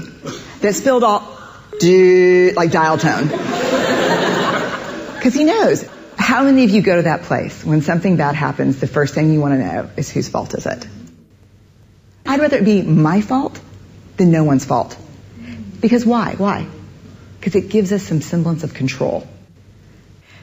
that 0.62 0.76
spilled 0.76 1.04
all, 1.04 1.37
dude, 1.80 2.56
like 2.56 2.72
dial 2.72 2.98
tone. 2.98 3.28
Because 3.28 5.34
he 5.34 5.44
knows. 5.44 5.88
How 6.18 6.44
many 6.44 6.64
of 6.64 6.72
you 6.72 6.82
go 6.82 6.96
to 6.96 7.04
that 7.04 7.24
place 7.24 7.64
when 7.64 7.82
something 7.82 8.18
bad 8.18 8.36
happens, 8.36 8.80
the 8.80 8.88
first 8.88 9.14
thing 9.14 9.32
you 9.32 9.40
want 9.40 9.54
to 9.54 9.60
know 9.60 9.90
is 9.96 10.10
whose 10.10 10.28
fault 10.28 10.54
is 10.54 10.66
it? 10.66 10.88
I'd 12.26 12.40
rather 12.40 12.58
it 12.58 12.66
be 12.66 12.82
my 12.82 13.22
fault 13.22 13.60
than 14.18 14.32
no 14.32 14.44
one's 14.44 14.66
fault. 14.66 14.98
Because 15.80 16.06
why? 16.06 16.34
Why? 16.36 16.68
Because 17.40 17.56
it 17.56 17.70
gives 17.70 17.92
us 17.92 18.04
some 18.04 18.22
semblance 18.22 18.64
of 18.64 18.74
control. 18.74 19.28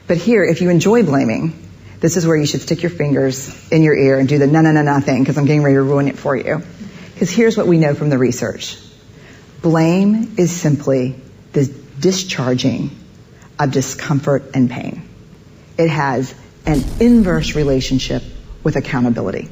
But 0.07 0.17
here, 0.17 0.43
if 0.43 0.61
you 0.61 0.69
enjoy 0.69 1.03
blaming, 1.03 1.53
this 1.99 2.17
is 2.17 2.25
where 2.25 2.37
you 2.37 2.45
should 2.45 2.61
stick 2.61 2.81
your 2.81 2.91
fingers 2.91 3.71
in 3.71 3.83
your 3.83 3.95
ear 3.95 4.17
and 4.17 4.29
do 4.29 4.37
the 4.37 4.47
no, 4.47 4.61
no, 4.61 4.71
no, 4.71 4.81
no 4.81 4.99
thing 4.99 5.23
because 5.23 5.37
I'm 5.37 5.45
getting 5.45 5.63
ready 5.63 5.75
to 5.75 5.81
ruin 5.81 6.07
it 6.07 6.17
for 6.17 6.35
you. 6.35 6.63
Because 7.13 7.31
here's 7.31 7.57
what 7.57 7.67
we 7.67 7.77
know 7.77 7.95
from 7.95 8.09
the 8.09 8.17
research. 8.17 8.77
Blame 9.61 10.35
is 10.37 10.51
simply 10.51 11.15
the 11.55 11.73
discharging 11.99 12.91
of 13.57 13.71
discomfort 13.71 14.51
and 14.53 14.69
pain. 14.69 15.07
It 15.77 15.89
has 15.89 16.35
an 16.65 16.83
inverse 16.99 17.55
relationship 17.55 18.23
with 18.61 18.75
accountability. 18.75 19.49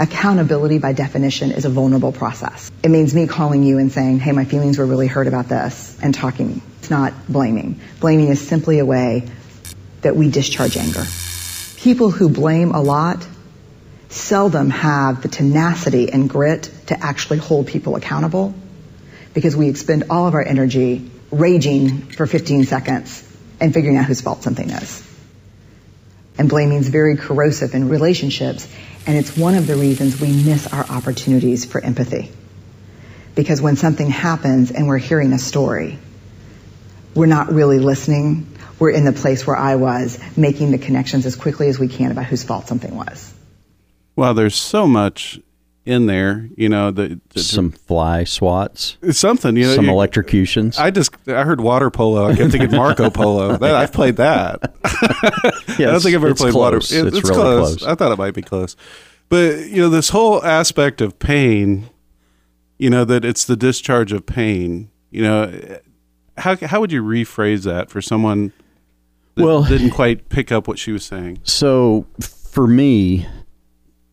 Accountability, 0.00 0.78
by 0.78 0.92
definition, 0.92 1.52
is 1.52 1.64
a 1.64 1.70
vulnerable 1.70 2.10
process. 2.10 2.70
It 2.82 2.90
means 2.90 3.14
me 3.14 3.28
calling 3.28 3.62
you 3.62 3.78
and 3.78 3.90
saying, 3.92 4.18
hey, 4.18 4.32
my 4.32 4.44
feelings 4.44 4.78
were 4.78 4.84
really 4.84 5.06
hurt 5.06 5.28
about 5.28 5.48
this, 5.48 5.96
and 6.02 6.12
talking. 6.12 6.60
It's 6.80 6.90
not 6.90 7.14
blaming. 7.28 7.80
Blaming 8.00 8.28
is 8.28 8.46
simply 8.46 8.80
a 8.80 8.84
way 8.84 9.30
that 10.02 10.16
we 10.16 10.28
discharge 10.28 10.76
anger. 10.76 11.04
People 11.76 12.10
who 12.10 12.28
blame 12.28 12.72
a 12.72 12.82
lot 12.82 13.24
seldom 14.08 14.70
have 14.70 15.22
the 15.22 15.28
tenacity 15.28 16.12
and 16.12 16.28
grit 16.28 16.70
to 16.88 17.00
actually 17.00 17.38
hold 17.38 17.68
people 17.68 17.94
accountable 17.94 18.54
because 19.36 19.54
we 19.54 19.68
expend 19.68 20.04
all 20.08 20.26
of 20.26 20.32
our 20.32 20.42
energy 20.42 21.10
raging 21.30 22.00
for 22.06 22.26
15 22.26 22.64
seconds 22.64 23.22
and 23.60 23.74
figuring 23.74 23.98
out 23.98 24.06
whose 24.06 24.22
fault 24.22 24.42
something 24.42 24.70
is. 24.70 25.06
And 26.38 26.48
blaming 26.48 26.78
is 26.78 26.88
very 26.88 27.18
corrosive 27.18 27.74
in 27.74 27.90
relationships, 27.90 28.66
and 29.06 29.14
it's 29.14 29.36
one 29.36 29.54
of 29.54 29.66
the 29.66 29.76
reasons 29.76 30.18
we 30.18 30.32
miss 30.32 30.72
our 30.72 30.86
opportunities 30.86 31.66
for 31.66 31.84
empathy. 31.84 32.32
Because 33.34 33.60
when 33.60 33.76
something 33.76 34.08
happens 34.08 34.70
and 34.70 34.88
we're 34.88 34.96
hearing 34.96 35.34
a 35.34 35.38
story, 35.38 35.98
we're 37.14 37.26
not 37.26 37.52
really 37.52 37.78
listening. 37.78 38.56
We're 38.78 38.92
in 38.92 39.04
the 39.04 39.12
place 39.12 39.46
where 39.46 39.56
I 39.56 39.76
was, 39.76 40.18
making 40.34 40.70
the 40.70 40.78
connections 40.78 41.26
as 41.26 41.36
quickly 41.36 41.68
as 41.68 41.78
we 41.78 41.88
can 41.88 42.10
about 42.10 42.24
whose 42.24 42.42
fault 42.42 42.68
something 42.68 42.96
was. 42.96 43.34
Well, 44.16 44.32
there's 44.32 44.54
so 44.54 44.86
much 44.86 45.38
in 45.86 46.06
there, 46.06 46.48
you 46.56 46.68
know, 46.68 46.90
the, 46.90 47.20
the 47.30 47.40
Some 47.40 47.70
fly 47.70 48.24
swats, 48.24 48.96
something, 49.12 49.56
you 49.56 49.66
know. 49.66 49.74
some 49.76 49.84
you- 49.86 49.92
electrocutions. 49.92 50.78
I 50.78 50.90
just 50.90 51.14
I 51.28 51.44
heard 51.44 51.60
water 51.60 51.90
polo. 51.90 52.26
I 52.26 52.34
kept 52.34 52.50
thinking 52.50 52.72
Marco 52.76 53.08
Polo. 53.20 53.56
That, 53.56 53.74
I've 53.74 53.92
played 53.92 54.16
that. 54.16 54.74
Yeah, 55.78 55.88
I 55.88 55.92
don't 55.92 56.00
think 56.02 56.16
I've 56.16 56.24
ever 56.24 56.34
played 56.34 56.54
water. 56.54 56.78
It- 56.78 56.84
It's 56.84 56.92
it's 56.92 57.28
really 57.28 57.34
close. 57.34 57.76
close. 57.76 57.82
I 57.90 57.94
thought 57.94 58.10
it 58.12 58.18
might 58.18 58.34
be 58.34 58.42
close, 58.42 58.76
but 59.28 59.66
you 59.68 59.76
know, 59.76 59.88
this 59.90 60.08
whole 60.08 60.42
aspect 60.44 61.00
of 61.02 61.18
pain, 61.18 61.88
you 62.78 62.88
know, 62.90 63.04
that 63.04 63.24
it's 63.24 63.44
the 63.44 63.56
discharge 63.56 64.10
of 64.12 64.24
pain. 64.26 64.90
You 65.10 65.22
know, 65.22 65.78
how 66.38 66.56
how 66.56 66.80
would 66.80 66.92
you 66.92 67.02
rephrase 67.02 67.64
that 67.64 67.90
for 67.90 68.00
someone 68.02 68.52
that 69.34 69.44
Well- 69.44 69.64
didn't 69.64 69.90
quite 70.00 70.28
pick 70.30 70.50
up 70.50 70.66
what 70.66 70.78
she 70.78 70.92
was 70.92 71.04
saying? 71.04 71.40
So 71.44 72.06
for 72.20 72.66
me, 72.66 73.26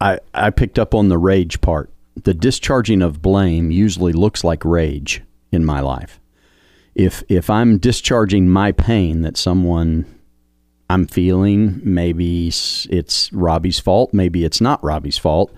I 0.04 0.20
I 0.34 0.50
picked 0.50 0.78
up 0.78 0.94
on 0.94 1.08
the 1.08 1.18
rage 1.18 1.62
part. 1.62 1.90
The 2.22 2.34
discharging 2.34 3.02
of 3.02 3.22
blame 3.22 3.72
usually 3.72 4.14
looks 4.14 4.44
like 4.44 4.66
rage 4.66 5.24
in 5.52 5.66
my 5.66 5.80
life. 5.80 6.20
If 6.94 7.24
if 7.30 7.50
I'm 7.50 7.80
discharging 7.80 8.50
my 8.50 8.74
pain 8.74 9.22
that 9.22 9.38
someone 9.38 10.06
I'm 10.90 11.08
feeling, 11.08 11.80
maybe 11.84 12.50
it's 12.50 13.32
Robbie's 13.34 13.80
fault, 13.80 14.14
maybe 14.14 14.44
it's 14.44 14.62
not 14.62 14.84
Robbie's 14.84 15.18
fault, 15.18 15.52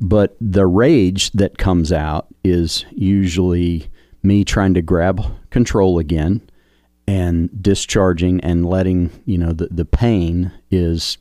but 0.00 0.34
the 0.40 0.66
rage 0.66 1.30
that 1.32 1.58
comes 1.58 1.92
out 1.92 2.26
is 2.42 2.86
usually 2.90 3.88
me 4.22 4.44
trying 4.44 4.74
to 4.74 4.82
grab 4.82 5.22
control 5.50 5.98
again 5.98 6.40
and 7.06 7.62
discharging 7.62 8.40
and 8.40 8.68
letting, 8.68 9.10
you 9.26 9.36
know, 9.36 9.52
the, 9.52 9.68
the 9.70 9.84
pain 9.84 10.52
is 10.70 11.18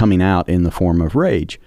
coming 0.00 0.22
out 0.22 0.48
in 0.48 0.62
the 0.62 0.70
form 0.70 1.02
of 1.02 1.14
rage. 1.14 1.60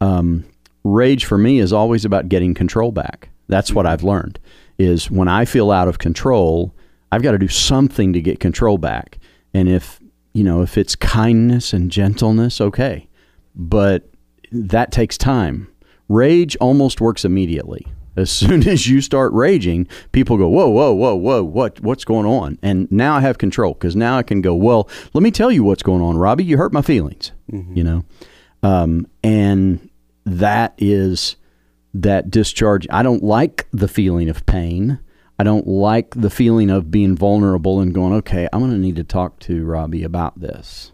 Um, 0.00 0.44
rage 0.82 1.24
for 1.24 1.38
me 1.38 1.60
is 1.60 1.72
always 1.72 2.04
about 2.04 2.28
getting 2.28 2.52
control 2.52 2.90
back. 2.90 3.28
That's 3.46 3.72
what 3.72 3.86
I've 3.86 4.02
learned 4.02 4.40
is 4.76 5.08
when 5.08 5.28
I 5.28 5.44
feel 5.44 5.70
out 5.70 5.86
of 5.86 6.00
control, 6.00 6.74
I've 7.12 7.22
got 7.22 7.30
to 7.30 7.38
do 7.38 7.46
something 7.46 8.12
to 8.12 8.20
get 8.20 8.40
control 8.40 8.76
back. 8.76 9.20
And 9.54 9.68
if, 9.68 10.00
you 10.32 10.42
know, 10.42 10.62
if 10.62 10.76
it's 10.76 10.96
kindness 10.96 11.72
and 11.72 11.88
gentleness, 11.88 12.60
okay. 12.60 13.08
But 13.54 14.10
that 14.50 14.90
takes 14.90 15.16
time. 15.16 15.68
Rage 16.08 16.56
almost 16.56 17.00
works 17.00 17.24
immediately. 17.24 17.86
As 18.16 18.30
soon 18.30 18.66
as 18.68 18.86
you 18.86 19.00
start 19.00 19.32
raging, 19.32 19.86
people 20.12 20.36
go, 20.36 20.48
"Whoa, 20.48 20.68
whoa, 20.68 20.92
whoa, 20.92 21.14
whoa! 21.14 21.42
What, 21.42 21.80
what's 21.80 22.04
going 22.04 22.26
on?" 22.26 22.58
And 22.62 22.90
now 22.90 23.16
I 23.16 23.20
have 23.20 23.38
control 23.38 23.74
because 23.74 23.96
now 23.96 24.16
I 24.18 24.22
can 24.22 24.40
go, 24.40 24.54
"Well, 24.54 24.88
let 25.12 25.22
me 25.22 25.30
tell 25.30 25.52
you 25.52 25.64
what's 25.64 25.82
going 25.82 26.02
on, 26.02 26.16
Robbie. 26.16 26.44
You 26.44 26.56
hurt 26.56 26.72
my 26.72 26.82
feelings." 26.82 27.32
You 27.74 27.84
know, 27.84 28.04
um, 28.62 29.06
and 29.22 29.88
that 30.24 30.74
is 30.78 31.36
that 31.94 32.30
discharge. 32.30 32.86
I 32.90 33.02
don't 33.02 33.22
like 33.22 33.68
the 33.72 33.88
feeling 33.88 34.28
of 34.28 34.44
pain. 34.46 34.98
I 35.38 35.44
don't 35.44 35.68
like 35.68 36.14
the 36.14 36.30
feeling 36.30 36.70
of 36.70 36.90
being 36.90 37.14
vulnerable 37.14 37.80
and 37.80 37.94
going, 37.94 38.14
"Okay, 38.14 38.48
I'm 38.52 38.60
going 38.60 38.72
to 38.72 38.78
need 38.78 38.96
to 38.96 39.04
talk 39.04 39.38
to 39.40 39.64
Robbie 39.64 40.02
about 40.02 40.40
this." 40.40 40.92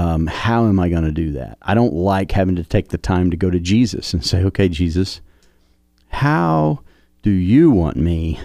um, 0.00 0.26
how 0.26 0.66
am 0.66 0.80
I 0.80 0.88
going 0.88 1.04
to 1.04 1.12
do 1.12 1.32
that? 1.32 1.58
I 1.62 1.74
don't 1.74 1.92
like 1.92 2.32
having 2.32 2.56
to 2.56 2.64
take 2.64 2.88
the 2.88 2.98
time 2.98 3.30
to 3.30 3.36
go 3.36 3.50
to 3.50 3.60
Jesus 3.60 4.14
and 4.14 4.24
say, 4.24 4.42
okay, 4.44 4.68
Jesus, 4.68 5.20
how 6.10 6.80
do 7.22 7.30
you 7.30 7.70
want 7.70 7.96
me 7.96 8.38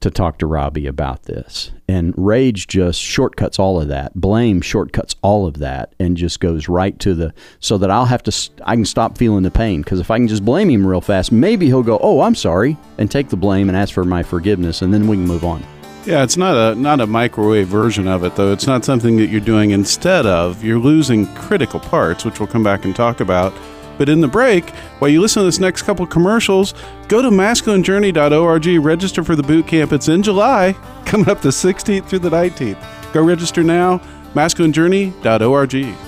to 0.00 0.10
talk 0.10 0.38
to 0.38 0.46
Robbie 0.46 0.86
about 0.86 1.24
this? 1.24 1.72
And 1.88 2.14
rage 2.16 2.66
just 2.66 3.00
shortcuts 3.00 3.58
all 3.58 3.80
of 3.80 3.88
that. 3.88 4.14
Blame 4.14 4.60
shortcuts 4.60 5.14
all 5.22 5.46
of 5.46 5.58
that 5.58 5.94
and 5.98 6.16
just 6.16 6.40
goes 6.40 6.68
right 6.68 6.98
to 7.00 7.14
the, 7.14 7.34
so 7.60 7.78
that 7.78 7.90
I'll 7.90 8.04
have 8.04 8.22
to, 8.24 8.50
I 8.64 8.74
can 8.74 8.84
stop 8.84 9.18
feeling 9.18 9.42
the 9.42 9.50
pain. 9.50 9.82
Because 9.82 10.00
if 10.00 10.10
I 10.10 10.18
can 10.18 10.28
just 10.28 10.44
blame 10.44 10.70
him 10.70 10.86
real 10.86 11.00
fast, 11.00 11.32
maybe 11.32 11.66
he'll 11.66 11.82
go, 11.82 11.98
oh, 12.02 12.20
I'm 12.20 12.34
sorry, 12.34 12.76
and 12.98 13.10
take 13.10 13.28
the 13.28 13.36
blame 13.36 13.68
and 13.68 13.76
ask 13.76 13.92
for 13.92 14.04
my 14.04 14.22
forgiveness, 14.22 14.82
and 14.82 14.92
then 14.92 15.08
we 15.08 15.16
can 15.16 15.26
move 15.26 15.44
on. 15.44 15.64
Yeah, 16.06 16.22
it's 16.22 16.38
not 16.38 16.56
a 16.56 16.74
not 16.74 17.00
a 17.00 17.06
microwave 17.06 17.68
version 17.68 18.08
of 18.08 18.24
it 18.24 18.34
though. 18.34 18.50
It's 18.50 18.66
not 18.66 18.82
something 18.82 19.18
that 19.18 19.26
you're 19.26 19.42
doing 19.42 19.72
instead 19.72 20.24
of. 20.24 20.64
You're 20.64 20.78
losing 20.78 21.26
critical 21.34 21.80
parts, 21.80 22.24
which 22.24 22.40
we'll 22.40 22.46
come 22.46 22.64
back 22.64 22.86
and 22.86 22.96
talk 22.96 23.20
about. 23.20 23.52
But 23.98 24.08
in 24.08 24.20
the 24.20 24.28
break, 24.28 24.70
while 25.00 25.10
you 25.10 25.20
listen 25.20 25.40
to 25.40 25.44
this 25.44 25.58
next 25.58 25.82
couple 25.82 26.06
commercials, 26.06 26.72
go 27.08 27.20
to 27.20 27.28
masculinejourney.org, 27.28 28.84
register 28.84 29.22
for 29.22 29.36
the 29.36 29.42
boot 29.42 29.66
camp. 29.66 29.92
It's 29.92 30.08
in 30.08 30.22
July, 30.22 30.74
coming 31.04 31.28
up 31.28 31.42
the 31.42 31.50
16th 31.50 32.06
through 32.06 32.20
the 32.20 32.30
19th. 32.30 33.12
Go 33.12 33.22
register 33.22 33.62
now, 33.62 33.98
masculinejourney.org. 34.34 36.07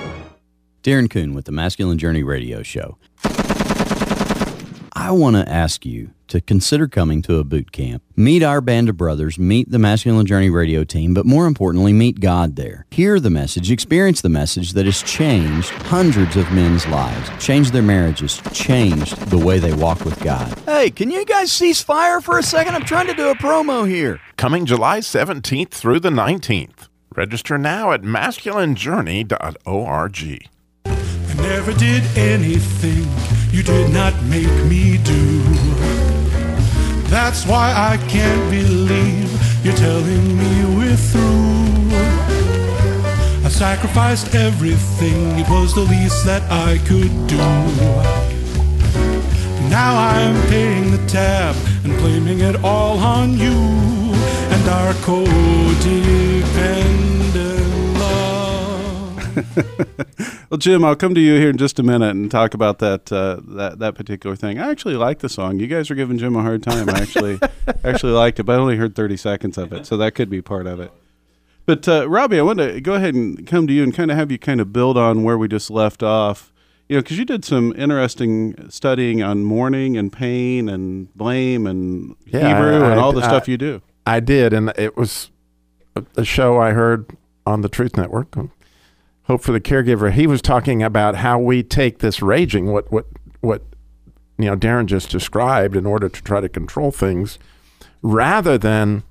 Darren 0.83 1.09
Coon 1.09 1.33
with 1.33 1.45
the 1.45 1.51
Masculine 1.51 1.99
Journey 1.99 2.23
Radio 2.23 2.63
Show. 2.63 2.97
I 4.93 5.11
want 5.11 5.35
to 5.35 5.47
ask 5.47 5.85
you 5.85 6.11
to 6.27 6.41
consider 6.41 6.87
coming 6.87 7.21
to 7.23 7.37
a 7.37 7.43
boot 7.43 7.71
camp. 7.71 8.01
Meet 8.15 8.41
our 8.41 8.61
band 8.61 8.89
of 8.89 8.97
brothers, 8.97 9.37
meet 9.37 9.69
the 9.69 9.77
Masculine 9.77 10.25
Journey 10.25 10.49
radio 10.49 10.83
team, 10.83 11.13
but 11.13 11.25
more 11.25 11.45
importantly, 11.45 11.91
meet 11.91 12.19
God 12.19 12.55
there. 12.55 12.85
Hear 12.91 13.19
the 13.19 13.29
message, 13.29 13.69
experience 13.69 14.21
the 14.21 14.29
message 14.29 14.73
that 14.73 14.85
has 14.85 15.03
changed 15.03 15.69
hundreds 15.69 16.35
of 16.35 16.51
men's 16.51 16.87
lives, 16.87 17.29
changed 17.43 17.73
their 17.73 17.81
marriages, 17.81 18.41
changed 18.53 19.17
the 19.29 19.37
way 19.37 19.59
they 19.59 19.73
walk 19.73 20.05
with 20.05 20.21
God. 20.23 20.57
Hey, 20.65 20.89
can 20.89 21.11
you 21.11 21.25
guys 21.25 21.51
cease 21.51 21.81
fire 21.81 22.21
for 22.21 22.37
a 22.37 22.43
second? 22.43 22.75
I'm 22.75 22.85
trying 22.85 23.07
to 23.07 23.13
do 23.13 23.29
a 23.29 23.35
promo 23.35 23.87
here. 23.87 24.21
Coming 24.37 24.65
July 24.65 24.99
17th 24.99 25.71
through 25.71 25.99
the 25.99 26.09
19th. 26.09 26.87
Register 27.15 27.57
now 27.57 27.91
at 27.91 28.03
masculinejourney.org. 28.03 30.47
I 31.31 31.33
never 31.41 31.73
did 31.73 32.03
anything 32.17 33.07
you 33.51 33.63
did 33.63 33.91
not 33.93 34.13
make 34.23 34.51
me 34.65 34.97
do. 34.97 35.41
That's 37.09 37.45
why 37.45 37.73
I 37.73 37.95
can't 38.09 38.51
believe 38.51 39.31
you're 39.63 39.75
telling 39.75 40.37
me 40.37 40.65
we're 40.75 40.97
through. 40.97 41.91
I 43.45 43.49
sacrificed 43.49 44.35
everything, 44.35 45.39
it 45.39 45.47
was 45.49 45.73
the 45.73 45.81
least 45.81 46.25
that 46.25 46.43
I 46.51 46.77
could 46.79 47.27
do. 47.27 47.37
Now 49.69 49.95
I'm 49.97 50.35
paying 50.49 50.91
the 50.91 50.99
tab 51.07 51.55
and 51.85 51.95
blaming 51.97 52.39
it 52.39 52.61
all 52.61 52.99
on 52.99 53.39
you 53.39 53.53
and 54.53 54.67
our 54.67 54.93
codependent 55.05 57.99
love. 57.99 60.37
well, 60.51 60.57
Jim, 60.57 60.83
I'll 60.83 60.95
come 60.97 61.15
to 61.15 61.21
you 61.21 61.35
here 61.39 61.49
in 61.49 61.57
just 61.57 61.79
a 61.79 61.83
minute 61.83 62.11
and 62.11 62.29
talk 62.29 62.53
about 62.53 62.79
that 62.79 63.11
uh, 63.11 63.39
that 63.55 63.79
that 63.79 63.95
particular 63.95 64.35
thing. 64.35 64.59
I 64.59 64.69
actually 64.69 64.95
like 64.95 65.19
the 65.19 65.29
song. 65.29 65.59
You 65.59 65.67
guys 65.67 65.89
are 65.89 65.95
giving 65.95 66.17
Jim 66.17 66.35
a 66.35 66.41
hard 66.41 66.61
time. 66.61 66.89
I 66.89 66.99
actually 66.99 67.39
actually 67.83 68.11
liked 68.11 68.39
it, 68.39 68.43
but 68.43 68.53
I 68.53 68.61
only 68.61 68.75
heard 68.75 68.93
thirty 68.95 69.15
seconds 69.17 69.57
of 69.57 69.71
it, 69.73 69.85
so 69.87 69.95
that 69.97 70.13
could 70.13 70.29
be 70.29 70.41
part 70.41 70.67
of 70.67 70.79
it. 70.79 70.91
But 71.65 71.87
uh, 71.87 72.09
Robbie, 72.09 72.37
I 72.37 72.41
want 72.41 72.59
to 72.59 72.81
go 72.81 72.95
ahead 72.95 73.15
and 73.15 73.47
come 73.47 73.65
to 73.67 73.73
you 73.73 73.81
and 73.83 73.93
kind 73.93 74.11
of 74.11 74.17
have 74.17 74.31
you 74.31 74.37
kind 74.37 74.59
of 74.59 74.73
build 74.73 74.97
on 74.97 75.23
where 75.23 75.37
we 75.37 75.47
just 75.47 75.71
left 75.71 76.03
off. 76.03 76.51
You 76.89 76.97
know, 76.97 77.01
because 77.03 77.17
you 77.17 77.23
did 77.23 77.45
some 77.45 77.73
interesting 77.77 78.69
studying 78.69 79.23
on 79.23 79.45
mourning 79.45 79.95
and 79.95 80.11
pain 80.11 80.67
and 80.67 81.13
blame 81.15 81.65
and 81.65 82.17
Yeah, 82.25 82.49
Hebrew 82.49 82.83
I- 82.83 82.91
and 82.91 82.99
all 82.99 83.13
the 83.13 83.21
I- 83.21 83.27
stuff 83.27 83.47
you 83.47 83.57
do. 83.57 83.81
I 84.05 84.19
did, 84.19 84.51
and 84.51 84.73
it 84.77 84.97
was 84.97 85.31
a, 85.95 86.03
a 86.17 86.25
show 86.25 86.59
I 86.59 86.71
heard 86.71 87.15
on 87.45 87.61
the 87.61 87.69
Truth 87.69 87.95
Network. 87.95 88.35
Hope 89.23 89.41
for 89.41 89.51
the 89.51 89.61
caregiver. 89.61 90.11
He 90.11 90.27
was 90.27 90.41
talking 90.41 90.81
about 90.81 91.15
how 91.15 91.39
we 91.39 91.63
take 91.63 91.99
this 91.99 92.21
raging, 92.21 92.71
what 92.71 92.91
what 92.91 93.05
what 93.41 93.63
you 94.37 94.45
know 94.45 94.57
Darren 94.57 94.87
just 94.87 95.09
described, 95.09 95.75
in 95.75 95.85
order 95.85 96.09
to 96.09 96.23
try 96.23 96.41
to 96.41 96.49
control 96.49 96.91
things, 96.91 97.37
rather 98.01 98.57
than 98.57 99.03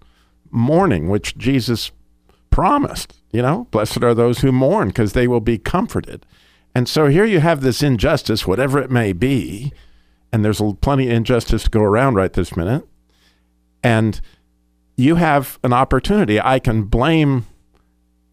mourning, 0.51 1.09
which 1.09 1.39
Jesus 1.39 1.93
promised. 2.51 3.15
You 3.33 3.43
know, 3.43 3.69
blessed 3.71 4.03
are 4.03 4.15
those 4.15 4.41
who 4.41 4.51
mourn, 4.51 4.89
because 4.89 5.13
they 5.13 5.29
will 5.29 5.41
be 5.41 5.59
comforted. 5.59 6.27
And 6.75 6.89
so 6.89 7.07
here 7.07 7.25
you 7.25 7.41
have 7.41 7.61
this 7.61 7.83
injustice, 7.83 8.47
whatever 8.47 8.81
it 8.81 8.91
may 8.91 9.13
be, 9.13 9.73
and 10.33 10.45
there's 10.45 10.61
plenty 10.81 11.07
of 11.07 11.13
injustice 11.13 11.65
to 11.65 11.71
go 11.71 11.83
around 11.83 12.15
right 12.15 12.33
this 12.33 12.57
minute, 12.57 12.87
and 13.83 14.21
you 14.97 15.15
have 15.15 15.59
an 15.63 15.73
opportunity. 15.73 16.41
I 16.41 16.59
can 16.59 16.83
blame 16.83 17.47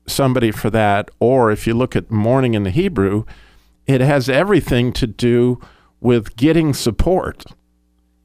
somebody 0.08 0.52
for 0.52 0.70
that, 0.70 1.12
or 1.20 1.52
if 1.52 1.68
you 1.68 1.74
look 1.74 1.96
at 1.96 2.10
mourning 2.10 2.54
in 2.54 2.64
the 2.64 2.72
Hebrew, 2.72 3.26
it 3.86 4.02
has 4.02 4.30
everything 4.30 4.92
to 4.94 5.08
do 5.08 5.60
with 6.00 6.36
getting 6.36 6.74
support 6.74 7.46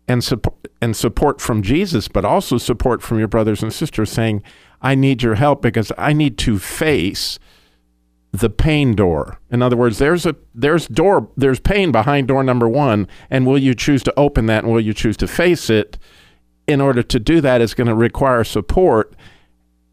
and 0.08 0.22
support 0.22 0.56
and 0.80 0.96
support 0.96 1.40
from 1.40 1.62
Jesus, 1.62 2.08
but 2.08 2.24
also 2.24 2.58
support 2.58 3.02
from 3.02 3.18
your 3.18 3.28
brothers 3.28 3.62
and 3.62 3.72
sisters 3.72 4.10
saying, 4.10 4.42
I 4.80 4.96
need 4.96 5.22
your 5.22 5.36
help 5.36 5.62
because 5.62 5.92
I 5.96 6.12
need 6.12 6.38
to 6.38 6.58
face 6.58 7.38
the 8.32 8.50
pain 8.50 8.94
door. 8.96 9.38
In 9.50 9.62
other 9.62 9.76
words, 9.76 9.98
there's 9.98 10.26
a 10.26 10.34
there's 10.54 10.88
door 10.88 11.28
there's 11.36 11.60
pain 11.60 11.92
behind 11.92 12.28
door 12.28 12.42
number 12.42 12.68
1 12.68 13.06
and 13.30 13.46
will 13.46 13.58
you 13.58 13.74
choose 13.74 14.02
to 14.04 14.14
open 14.18 14.46
that 14.46 14.64
and 14.64 14.72
will 14.72 14.80
you 14.80 14.94
choose 14.94 15.16
to 15.18 15.28
face 15.28 15.70
it? 15.70 15.98
In 16.66 16.80
order 16.80 17.02
to 17.02 17.20
do 17.20 17.40
that 17.40 17.60
is 17.60 17.74
going 17.74 17.88
to 17.88 17.94
require 17.94 18.42
support. 18.44 19.14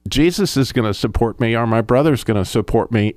Jesus 0.09 0.57
is 0.57 0.71
going 0.71 0.85
to 0.85 0.93
support 0.93 1.39
me 1.39 1.55
or 1.55 1.67
my 1.67 1.81
brother's 1.81 2.23
going 2.23 2.37
to 2.37 2.45
support 2.45 2.91
me 2.91 3.15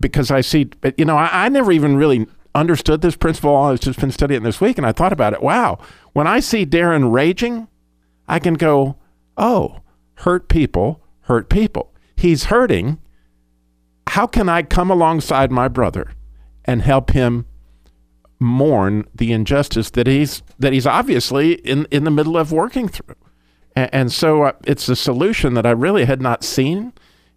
because 0.00 0.30
I 0.30 0.40
see 0.40 0.68
you 0.96 1.04
know, 1.04 1.16
I, 1.16 1.46
I 1.46 1.48
never 1.48 1.72
even 1.72 1.96
really 1.96 2.26
understood 2.54 3.00
this 3.00 3.16
principle. 3.16 3.56
I've 3.56 3.80
just 3.80 4.00
been 4.00 4.10
studying 4.10 4.42
this 4.42 4.60
week 4.60 4.78
and 4.78 4.86
I 4.86 4.92
thought 4.92 5.12
about 5.12 5.32
it. 5.32 5.42
Wow. 5.42 5.78
When 6.12 6.26
I 6.26 6.40
see 6.40 6.66
Darren 6.66 7.12
raging, 7.12 7.68
I 8.28 8.38
can 8.38 8.54
go, 8.54 8.96
"Oh, 9.36 9.80
hurt 10.16 10.48
people 10.48 11.02
hurt 11.22 11.48
people. 11.48 11.92
He's 12.16 12.44
hurting 12.44 12.98
how 14.08 14.26
can 14.26 14.48
I 14.48 14.62
come 14.62 14.90
alongside 14.90 15.50
my 15.50 15.68
brother 15.68 16.12
and 16.64 16.82
help 16.82 17.12
him 17.12 17.46
mourn 18.38 19.06
the 19.14 19.32
injustice 19.32 19.88
that 19.90 20.06
he's 20.06 20.42
that 20.58 20.72
he's 20.72 20.86
obviously 20.86 21.54
in 21.54 21.86
in 21.90 22.04
the 22.04 22.10
middle 22.10 22.36
of 22.36 22.52
working 22.52 22.88
through? 22.88 23.16
And, 23.76 23.90
and 23.92 24.12
so 24.12 24.44
uh, 24.44 24.52
it's 24.64 24.88
a 24.88 24.96
solution 24.96 25.54
that 25.54 25.66
I 25.66 25.70
really 25.70 26.04
had 26.04 26.20
not 26.20 26.44
seen 26.44 26.92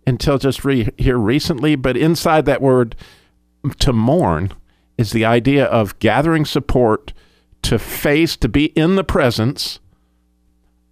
until 0.08 0.38
just 0.38 0.64
re- 0.64 0.90
here 0.98 1.18
recently. 1.18 1.76
But 1.76 1.98
inside 1.98 2.46
that 2.46 2.62
word, 2.62 2.96
to 3.80 3.94
mourn, 3.94 4.52
is 4.98 5.12
the 5.12 5.26
idea 5.26 5.66
of 5.66 5.98
gathering 6.00 6.46
support 6.46 7.14
to 7.64 7.80
face, 7.80 8.38
to 8.38 8.48
be 8.48 8.66
in 8.68 8.96
the 8.96 9.04
presence 9.04 9.80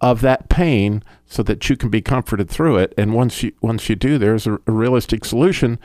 of 0.00 0.20
that 0.20 0.48
pain 0.48 1.02
so 1.24 1.42
that 1.42 1.68
you 1.70 1.76
can 1.76 1.88
be 1.88 2.02
comforted 2.02 2.50
through 2.50 2.76
it. 2.76 2.92
And 2.98 3.14
once 3.14 3.42
you 3.42 3.52
once 3.62 3.88
you 3.88 3.96
do, 3.96 4.18
there's 4.18 4.46
a, 4.46 4.54
a 4.66 4.72
realistic 4.72 5.24
solution 5.24 5.78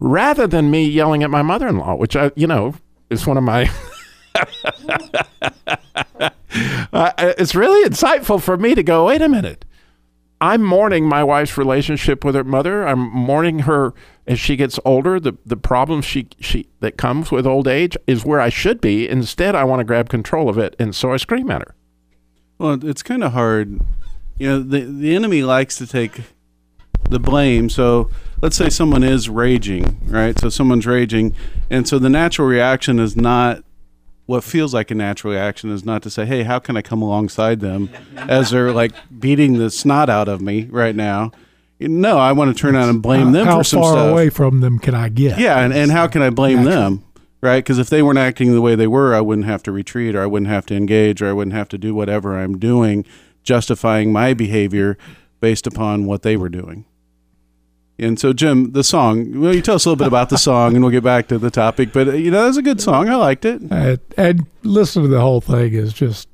rather 0.00 0.46
than 0.46 0.70
me 0.70 0.84
yelling 0.84 1.22
at 1.22 1.30
my 1.30 1.42
mother-in-law, 1.42 1.96
which 1.96 2.16
I, 2.16 2.30
you 2.36 2.46
know, 2.46 2.74
is 3.10 3.26
one 3.26 3.36
of 3.36 3.42
my 3.42 3.70
uh, 6.92 7.12
it's 7.18 7.54
really 7.54 7.88
insightful 7.88 8.40
for 8.40 8.56
me 8.56 8.74
to 8.74 8.82
go, 8.82 9.06
wait 9.06 9.22
a 9.22 9.28
minute. 9.28 9.64
I'm 10.40 10.62
mourning 10.62 11.04
my 11.04 11.24
wife's 11.24 11.58
relationship 11.58 12.24
with 12.24 12.34
her 12.34 12.44
mother. 12.44 12.86
I'm 12.86 13.00
mourning 13.10 13.60
her 13.60 13.92
as 14.26 14.38
she 14.38 14.54
gets 14.54 14.78
older. 14.84 15.18
The 15.18 15.36
the 15.44 15.56
problems 15.56 16.04
she 16.04 16.28
she 16.38 16.68
that 16.78 16.96
comes 16.96 17.32
with 17.32 17.46
old 17.46 17.66
age 17.66 17.96
is 18.06 18.24
where 18.24 18.40
I 18.40 18.48
should 18.48 18.80
be. 18.80 19.08
Instead, 19.08 19.56
I 19.56 19.64
want 19.64 19.80
to 19.80 19.84
grab 19.84 20.08
control 20.08 20.48
of 20.48 20.56
it, 20.56 20.76
and 20.78 20.94
so 20.94 21.12
I 21.12 21.16
scream 21.16 21.50
at 21.50 21.62
her. 21.62 21.74
Well, 22.58 22.84
it's 22.84 23.02
kind 23.02 23.24
of 23.24 23.32
hard. 23.32 23.80
You 24.38 24.48
know, 24.48 24.60
the 24.60 24.82
the 24.82 25.16
enemy 25.16 25.42
likes 25.42 25.76
to 25.78 25.88
take 25.88 26.20
the 27.10 27.18
blame. 27.18 27.68
So 27.68 28.10
let's 28.40 28.56
say 28.56 28.70
someone 28.70 29.02
is 29.02 29.28
raging, 29.28 29.98
right? 30.04 30.38
So 30.38 30.48
someone's 30.48 30.86
raging, 30.86 31.34
and 31.68 31.88
so 31.88 31.98
the 31.98 32.10
natural 32.10 32.46
reaction 32.46 33.00
is 33.00 33.16
not 33.16 33.64
what 34.28 34.44
feels 34.44 34.74
like 34.74 34.90
a 34.90 34.94
natural 34.94 35.32
reaction 35.32 35.70
is 35.70 35.86
not 35.86 36.02
to 36.02 36.10
say, 36.10 36.26
"Hey, 36.26 36.42
how 36.42 36.58
can 36.58 36.76
I 36.76 36.82
come 36.82 37.00
alongside 37.00 37.60
them?" 37.60 37.88
as 38.14 38.50
they're 38.50 38.72
like 38.72 38.92
beating 39.18 39.54
the 39.56 39.70
snot 39.70 40.10
out 40.10 40.28
of 40.28 40.42
me 40.42 40.68
right 40.70 40.94
now. 40.94 41.32
No, 41.80 42.18
I 42.18 42.32
want 42.32 42.54
to 42.54 42.60
turn 42.60 42.76
on 42.76 42.90
and 42.90 43.00
blame 43.00 43.28
How- 43.28 43.32
them 43.32 43.46
how 43.46 43.58
for 43.58 43.64
some 43.64 43.80
far 43.80 44.10
away 44.10 44.28
from 44.28 44.60
them 44.60 44.78
can 44.78 44.94
I 44.94 45.08
get? 45.08 45.38
Yeah, 45.38 45.58
and, 45.60 45.72
and 45.72 45.90
how 45.90 46.08
can 46.08 46.20
I 46.20 46.28
blame 46.28 46.64
them? 46.64 47.04
Right? 47.40 47.64
Because 47.64 47.78
if 47.78 47.88
they 47.88 48.02
weren't 48.02 48.18
acting 48.18 48.52
the 48.52 48.60
way 48.60 48.74
they 48.74 48.86
were, 48.88 49.14
I 49.14 49.22
wouldn't 49.22 49.46
have 49.46 49.62
to 49.62 49.72
retreat 49.72 50.14
or 50.14 50.22
I 50.22 50.26
wouldn't 50.26 50.50
have 50.50 50.66
to 50.66 50.74
engage 50.76 51.22
or 51.22 51.28
I 51.28 51.32
wouldn't 51.32 51.54
have 51.54 51.68
to 51.70 51.78
do 51.78 51.94
whatever 51.94 52.36
I'm 52.36 52.58
doing, 52.58 53.06
justifying 53.44 54.12
my 54.12 54.34
behavior 54.34 54.98
based 55.40 55.66
upon 55.66 56.04
what 56.04 56.22
they 56.22 56.36
were 56.36 56.48
doing. 56.50 56.84
And 57.98 58.18
so, 58.18 58.32
Jim, 58.32 58.72
the 58.72 58.84
song, 58.84 59.40
well, 59.40 59.54
you 59.54 59.60
tell 59.60 59.74
us 59.74 59.84
a 59.84 59.88
little 59.88 59.98
bit 59.98 60.08
about 60.08 60.30
the 60.30 60.38
song 60.48 60.74
and 60.74 60.84
we'll 60.84 60.92
get 60.92 61.02
back 61.02 61.28
to 61.28 61.38
the 61.38 61.50
topic. 61.50 61.92
But, 61.92 62.08
uh, 62.08 62.12
you 62.12 62.30
know, 62.30 62.44
that's 62.44 62.56
a 62.56 62.62
good 62.62 62.80
song. 62.80 63.08
I 63.08 63.16
liked 63.16 63.44
it. 63.44 63.60
And, 63.60 63.98
and 64.16 64.46
listen 64.62 65.02
to 65.02 65.08
the 65.08 65.20
whole 65.20 65.40
thing 65.40 65.72
is 65.72 65.92
just 65.92 66.28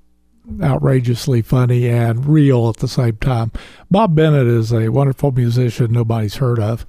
outrageously 0.62 1.42
funny 1.42 1.88
and 1.88 2.27
real 2.27 2.68
at 2.68 2.77
the 2.77 2.88
same 2.88 3.16
time. 3.16 3.53
Bob 3.90 4.14
Bennett 4.14 4.46
is 4.46 4.72
a 4.72 4.90
wonderful 4.90 5.33
musician 5.33 5.92
nobody's 5.92 6.37
heard 6.37 6.59
of, 6.59 6.85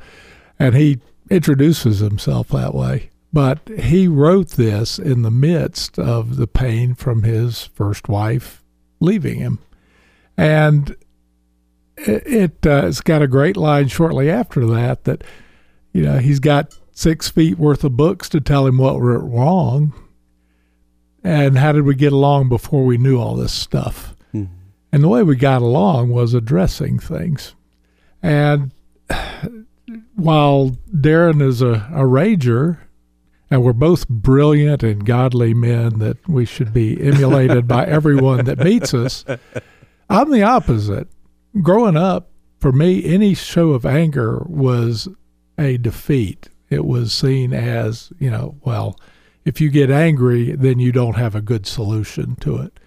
and 0.60 0.76
he 0.76 1.00
introduces 1.30 2.00
himself 2.00 2.50
that 2.50 2.76
way. 2.76 3.10
But 3.32 3.68
he 3.80 4.08
wrote 4.08 4.52
this 4.52 5.00
in 5.00 5.22
the 5.22 5.32
midst 5.32 6.00
of 6.00 6.38
the 6.38 6.48
pain 6.48 6.96
from 6.96 7.24
his 7.24 7.64
first 7.64 8.08
wife 8.08 8.64
leaving 9.00 9.40
him. 9.40 9.60
And 10.38 10.96
it, 11.98 12.66
uh, 12.66 12.88
it's 12.88 13.02
got 13.02 13.22
a 13.22 13.28
great 13.28 13.58
line 13.58 13.88
shortly 13.88 14.30
after 14.30 14.66
that 14.68 15.06
that 15.06 15.24
you 15.94 16.02
know 16.02 16.18
he's 16.18 16.40
got 16.40 16.78
six 16.92 17.30
feet 17.30 17.58
worth 17.58 17.84
of 17.84 17.98
books 17.98 18.30
to 18.30 18.40
tell 18.40 18.66
him 18.66 18.78
what 18.78 19.02
went 19.02 19.24
wrong. 19.24 19.94
And 21.24 21.58
how 21.58 21.72
did 21.72 21.84
we 21.84 21.96
get 21.96 22.14
along 22.14 22.50
before 22.50 22.86
we 22.86 22.98
knew 22.98 23.20
all 23.20 23.36
this 23.36 23.52
stuff? 23.52 24.16
And 24.92 25.04
the 25.04 25.10
way 25.10 25.24
we 25.24 25.36
got 25.36 25.62
along 25.62 26.12
was 26.12 26.34
addressing 26.34 27.00
things. 27.00 27.56
And 28.22 28.72
while 30.16 30.78
darren 30.94 31.42
is 31.42 31.62
a, 31.62 31.90
a 31.92 32.04
rager 32.04 32.80
and 33.52 33.64
we're 33.64 33.74
both 33.74 34.08
brilliant 34.08 34.84
and 34.84 35.06
godly 35.06 35.54
men 35.54 36.00
that 36.00 36.28
we 36.28 36.46
should 36.46 36.74
be 36.74 37.02
emulated 37.02 37.68
by 37.68 37.86
everyone 37.86 38.46
that 38.46 38.60
meets 38.60 38.94
us 38.94 39.26
I'm 40.10 40.32
the 40.32 40.44
opposite. 40.44 41.08
Growing 41.62 41.98
up, 41.98 42.30
for 42.60 42.72
me, 42.72 43.04
any 43.06 43.34
show 43.34 43.72
of 43.72 43.86
anger 43.86 44.44
was 44.48 45.08
a 45.58 45.78
defeat. 45.78 46.50
It 46.70 46.86
was 46.86 47.14
seen 47.14 47.54
as, 47.54 48.12
you 48.20 48.30
know, 48.30 48.58
well, 48.64 49.00
if 49.46 49.62
you 49.62 49.70
get 49.70 49.92
angry, 49.92 50.52
then 50.54 50.80
you 50.80 50.92
don't 50.92 51.16
have 51.16 51.36
a 51.36 51.42
good 51.42 51.66
solution 51.66 52.36
to 52.38 52.58
it. 52.58 52.80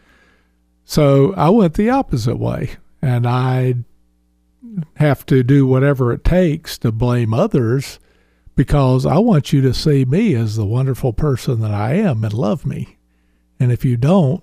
So 0.84 1.32
I 1.34 1.50
went 1.50 1.74
the 1.74 1.90
opposite 1.90 2.38
way, 2.38 2.72
and 3.00 3.26
I 3.26 3.74
have 4.96 5.24
to 5.26 5.42
do 5.42 5.66
whatever 5.66 6.12
it 6.12 6.24
takes 6.24 6.78
to 6.78 6.90
blame 6.92 7.32
others 7.32 7.98
because 8.54 9.06
I 9.06 9.18
want 9.18 9.52
you 9.52 9.60
to 9.62 9.72
see 9.72 10.04
me 10.04 10.34
as 10.34 10.56
the 10.56 10.66
wonderful 10.66 11.12
person 11.12 11.60
that 11.60 11.70
I 11.70 11.94
am 11.94 12.24
and 12.24 12.34
love 12.34 12.66
me. 12.66 12.98
And 13.60 13.70
if 13.70 13.84
you 13.84 13.96
don't, 13.96 14.42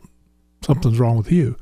something's 0.61 0.99
wrong 0.99 1.17
with 1.17 1.31
you. 1.31 1.57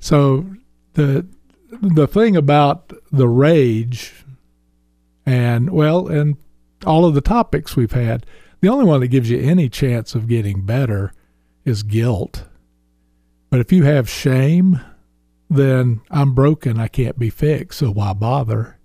So 0.00 0.46
the 0.94 1.26
the 1.70 2.06
thing 2.06 2.36
about 2.36 2.92
the 3.12 3.28
rage 3.28 4.24
and 5.26 5.70
well 5.70 6.06
and 6.08 6.36
all 6.86 7.04
of 7.04 7.14
the 7.14 7.20
topics 7.20 7.76
we've 7.76 7.92
had, 7.92 8.24
the 8.60 8.68
only 8.68 8.84
one 8.84 9.00
that 9.00 9.08
gives 9.08 9.30
you 9.30 9.40
any 9.40 9.68
chance 9.68 10.14
of 10.14 10.28
getting 10.28 10.62
better 10.64 11.12
is 11.64 11.82
guilt. 11.82 12.44
But 13.50 13.60
if 13.60 13.72
you 13.72 13.84
have 13.84 14.08
shame, 14.08 14.80
then 15.50 16.00
I'm 16.10 16.34
broken, 16.34 16.78
I 16.78 16.88
can't 16.88 17.18
be 17.18 17.30
fixed, 17.30 17.78
so 17.80 17.90
why 17.90 18.12
bother? 18.12 18.78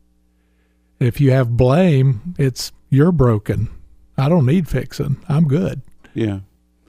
If 1.00 1.20
you 1.20 1.32
have 1.32 1.58
blame, 1.58 2.36
it's 2.38 2.72
you're 2.90 3.12
broken. 3.12 3.70
I 4.18 4.30
don't 4.30 4.46
need 4.46 4.68
fixing. 4.68 5.18
I'm 5.28 5.48
good. 5.48 5.82
Yeah. 6.14 6.40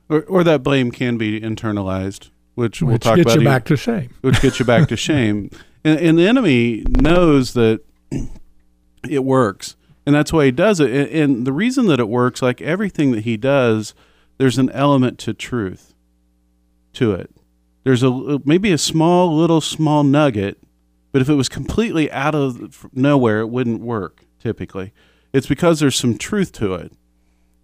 Or, 0.08 0.22
or 0.24 0.44
that 0.44 0.62
blame 0.62 0.90
can 0.90 1.16
be 1.16 1.40
internalized, 1.40 2.30
which, 2.54 2.82
we'll 2.82 2.94
Which 2.94 3.02
talk 3.02 3.16
gets 3.16 3.32
about. 3.32 3.40
you 3.40 3.44
back 3.44 3.64
to 3.66 3.76
shame. 3.76 4.14
Which 4.20 4.40
gets 4.40 4.58
you 4.58 4.64
back 4.64 4.88
to 4.88 4.96
shame. 4.98 5.50
And, 5.84 5.98
and 6.00 6.18
the 6.18 6.26
enemy 6.26 6.84
knows 6.88 7.52
that 7.54 7.80
it 9.08 9.24
works. 9.24 9.76
And 10.06 10.14
that's 10.14 10.32
why 10.32 10.46
he 10.46 10.50
does 10.50 10.80
it. 10.80 10.90
And, 10.90 11.08
and 11.08 11.46
the 11.46 11.52
reason 11.52 11.86
that 11.86 12.00
it 12.00 12.08
works, 12.08 12.42
like 12.42 12.60
everything 12.60 13.12
that 13.12 13.24
he 13.24 13.36
does, 13.36 13.94
there's 14.38 14.58
an 14.58 14.70
element 14.70 15.18
to 15.20 15.34
truth 15.34 15.94
to 16.94 17.12
it. 17.12 17.30
There's 17.84 18.02
a 18.02 18.40
maybe 18.44 18.72
a 18.72 18.78
small, 18.78 19.36
little, 19.36 19.60
small 19.60 20.04
nugget, 20.04 20.58
but 21.12 21.20
if 21.20 21.28
it 21.28 21.34
was 21.34 21.48
completely 21.48 22.10
out 22.10 22.34
of 22.34 22.86
nowhere, 22.94 23.40
it 23.40 23.48
wouldn't 23.48 23.80
work 23.80 24.24
typically. 24.40 24.92
It's 25.32 25.46
because 25.46 25.80
there's 25.80 25.96
some 25.96 26.16
truth 26.16 26.52
to 26.52 26.74
it 26.74 26.92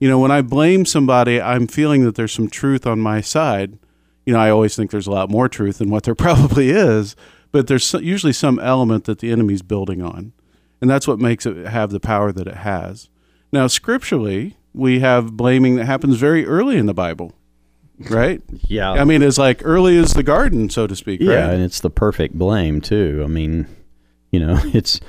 you 0.01 0.09
know, 0.09 0.19
when 0.19 0.31
I 0.31 0.41
blame 0.41 0.87
somebody, 0.87 1.41
I'm 1.41 1.67
feeling 1.67 2.05
that 2.05 2.15
there's 2.15 2.33
some 2.33 2.49
truth 2.49 2.87
on 2.87 3.01
my 3.01 3.21
side. 3.21 3.79
You 4.25 4.33
know, 4.33 4.41
I 4.41 4.51
always 4.51 4.75
think 4.75 4.91
there's 4.91 5.07
a 5.07 5.13
lot 5.13 5.31
more 5.31 5.49
truth 5.49 5.79
than 5.79 5.91
what 5.91 6.05
there 6.05 6.15
probably 6.17 6.71
is, 6.71 7.15
but 7.53 7.67
there's 7.67 7.93
usually 7.95 8.33
some 8.33 8.59
element 8.59 9.05
that 9.05 9.19
the 9.19 9.31
enemy's 9.33 9.63
building 9.63 10.03
on. 10.03 10.33
And 10.81 10.89
that's 10.89 11.07
what 11.07 11.19
makes 11.19 11.45
it 11.47 11.67
have 11.67 11.91
the 11.91 12.01
power 12.01 12.33
that 12.33 12.47
it 12.47 12.57
has. 12.57 13.09
Now, 13.53 13.67
scripturally, 13.67 14.57
we 14.73 15.01
have 15.01 15.33
blaming 15.37 15.77
that 15.77 15.85
happens 15.87 16.17
very 16.17 16.47
early 16.47 16.79
in 16.79 16.87
the 16.87 16.95
Bible, 16.95 17.33
right? 18.09 18.41
Yeah. 18.69 18.93
I 18.93 19.05
mean, 19.05 19.23
it's 19.23 19.37
like 19.39 19.61
early 19.65 19.99
as 19.99 20.13
the 20.15 20.23
garden, 20.23 20.71
so 20.71 20.87
to 20.87 20.95
speak, 20.97 21.21
Yeah, 21.21 21.47
right? 21.47 21.55
and 21.55 21.63
it's 21.63 21.81
the 21.81 21.91
perfect 21.91 22.35
blame 22.39 22.81
too. 22.81 23.21
I 23.25 23.27
mean, 23.27 23.67
you 24.31 24.39
know, 24.41 24.59
it's 24.73 25.01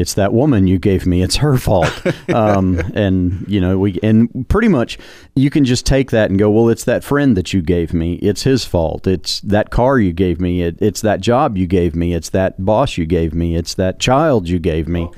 it's 0.00 0.14
that 0.14 0.32
woman 0.32 0.66
you 0.66 0.78
gave 0.78 1.06
me. 1.06 1.22
It's 1.22 1.36
her 1.36 1.58
fault. 1.58 1.92
um, 2.34 2.78
and 2.94 3.44
you 3.46 3.60
know, 3.60 3.78
we 3.78 4.00
and 4.02 4.48
pretty 4.48 4.68
much 4.68 4.98
you 5.36 5.50
can 5.50 5.66
just 5.66 5.84
take 5.84 6.10
that 6.10 6.30
and 6.30 6.38
go, 6.38 6.50
well, 6.50 6.70
it's 6.70 6.84
that 6.84 7.04
friend 7.04 7.36
that 7.36 7.52
you 7.52 7.60
gave 7.60 7.92
me. 7.92 8.14
It's 8.14 8.44
his 8.44 8.64
fault. 8.64 9.06
It's 9.06 9.40
that 9.42 9.68
car 9.68 9.98
you 9.98 10.14
gave 10.14 10.40
me. 10.40 10.62
It, 10.62 10.78
it's 10.80 11.02
that 11.02 11.20
job 11.20 11.58
you 11.58 11.66
gave 11.66 11.94
me. 11.94 12.14
It's 12.14 12.30
that 12.30 12.64
boss 12.64 12.96
you 12.96 13.04
gave 13.04 13.34
me. 13.34 13.56
It's 13.56 13.74
that 13.74 14.00
child 14.00 14.48
you 14.48 14.58
gave 14.58 14.88
me. 14.88 15.10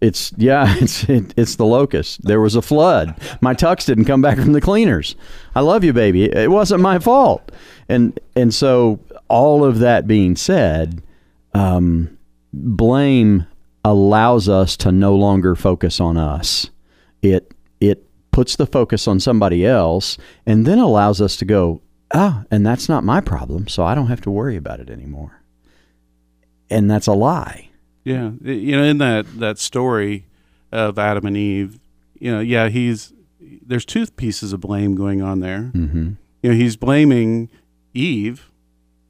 It's 0.00 0.32
yeah, 0.36 0.76
it's 0.80 1.08
it, 1.08 1.34
it's 1.36 1.56
the 1.56 1.66
locust. 1.66 2.22
There 2.22 2.40
was 2.40 2.54
a 2.54 2.62
flood. 2.62 3.20
My 3.40 3.52
tux 3.52 3.84
didn't 3.84 4.04
come 4.04 4.22
back 4.22 4.38
from 4.38 4.52
the 4.52 4.60
cleaners. 4.60 5.16
I 5.56 5.60
love 5.62 5.82
you, 5.82 5.92
baby. 5.92 6.26
It 6.26 6.52
wasn't 6.52 6.82
my 6.82 7.00
fault. 7.00 7.50
And 7.88 8.18
and 8.36 8.54
so 8.54 9.00
all 9.26 9.64
of 9.64 9.80
that 9.80 10.06
being 10.06 10.36
said, 10.36 11.02
um, 11.52 12.16
blame 12.52 13.46
allows 13.84 14.48
us 14.48 14.76
to 14.78 14.92
no 14.92 15.14
longer 15.14 15.54
focus 15.54 16.00
on 16.00 16.16
us. 16.16 16.70
It 17.22 17.54
it 17.80 18.06
puts 18.30 18.56
the 18.56 18.66
focus 18.66 19.08
on 19.08 19.20
somebody 19.20 19.64
else, 19.66 20.16
and 20.46 20.66
then 20.66 20.78
allows 20.78 21.20
us 21.20 21.36
to 21.38 21.44
go, 21.44 21.82
ah, 22.14 22.44
and 22.50 22.64
that's 22.64 22.88
not 22.88 23.04
my 23.04 23.20
problem, 23.20 23.66
so 23.68 23.84
I 23.84 23.94
don't 23.94 24.06
have 24.08 24.20
to 24.22 24.30
worry 24.30 24.56
about 24.56 24.80
it 24.80 24.88
anymore. 24.90 25.42
And 26.68 26.90
that's 26.90 27.06
a 27.06 27.12
lie. 27.12 27.70
Yeah, 28.04 28.30
you 28.42 28.76
know, 28.76 28.82
in 28.84 28.98
that 28.98 29.26
that 29.40 29.58
story 29.58 30.26
of 30.72 30.98
Adam 30.98 31.26
and 31.26 31.36
Eve, 31.36 31.78
you 32.18 32.30
know, 32.30 32.40
yeah, 32.40 32.68
he's 32.68 33.12
there's 33.66 33.84
two 33.84 34.06
pieces 34.06 34.52
of 34.52 34.60
blame 34.60 34.94
going 34.94 35.20
on 35.22 35.40
there. 35.40 35.70
Mm-hmm. 35.74 36.10
You 36.42 36.50
know, 36.50 36.56
he's 36.56 36.76
blaming 36.76 37.50
Eve, 37.92 38.50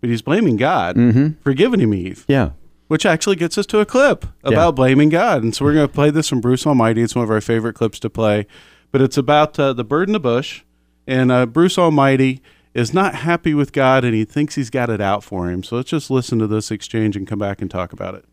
but 0.00 0.10
he's 0.10 0.22
blaming 0.22 0.56
God 0.56 0.96
Mhm. 0.96 1.36
for 1.42 1.52
giving 1.54 1.80
him 1.80 1.92
Eve. 1.94 2.24
Yeah. 2.28 2.50
Which 2.90 3.06
actually 3.06 3.36
gets 3.36 3.56
us 3.56 3.66
to 3.66 3.78
a 3.78 3.86
clip 3.86 4.24
about 4.42 4.66
Yeah. 4.66 4.70
blaming 4.72 5.10
God, 5.10 5.44
and 5.44 5.54
so 5.54 5.64
we're 5.64 5.74
going 5.74 5.86
to 5.86 5.94
play 5.94 6.10
this 6.10 6.28
from 6.28 6.40
Bruce 6.40 6.66
Almighty. 6.66 7.02
It's 7.02 7.14
one 7.14 7.22
of 7.22 7.30
our 7.30 7.40
favorite 7.40 7.74
clips 7.74 8.00
to 8.00 8.10
play, 8.10 8.48
but 8.90 9.00
it's 9.00 9.16
about 9.16 9.56
uh, 9.60 9.72
the 9.72 9.84
bird 9.84 10.08
in 10.08 10.12
the 10.12 10.18
bush, 10.18 10.62
and 11.06 11.30
uh, 11.30 11.46
Bruce 11.46 11.78
Almighty 11.78 12.42
is 12.74 12.92
not 12.92 13.14
happy 13.14 13.54
with 13.54 13.72
God, 13.72 14.04
and 14.04 14.12
he 14.12 14.24
thinks 14.24 14.56
he's 14.56 14.70
got 14.70 14.90
it 14.90 15.00
out 15.00 15.22
for 15.22 15.48
him. 15.48 15.62
So 15.62 15.76
let's 15.76 15.90
just 15.90 16.10
listen 16.10 16.40
to 16.40 16.48
this 16.48 16.72
exchange 16.72 17.14
and 17.16 17.28
come 17.28 17.38
back 17.38 17.62
and 17.62 17.70
talk 17.70 17.92
about 17.92 18.16
it. 18.16 18.24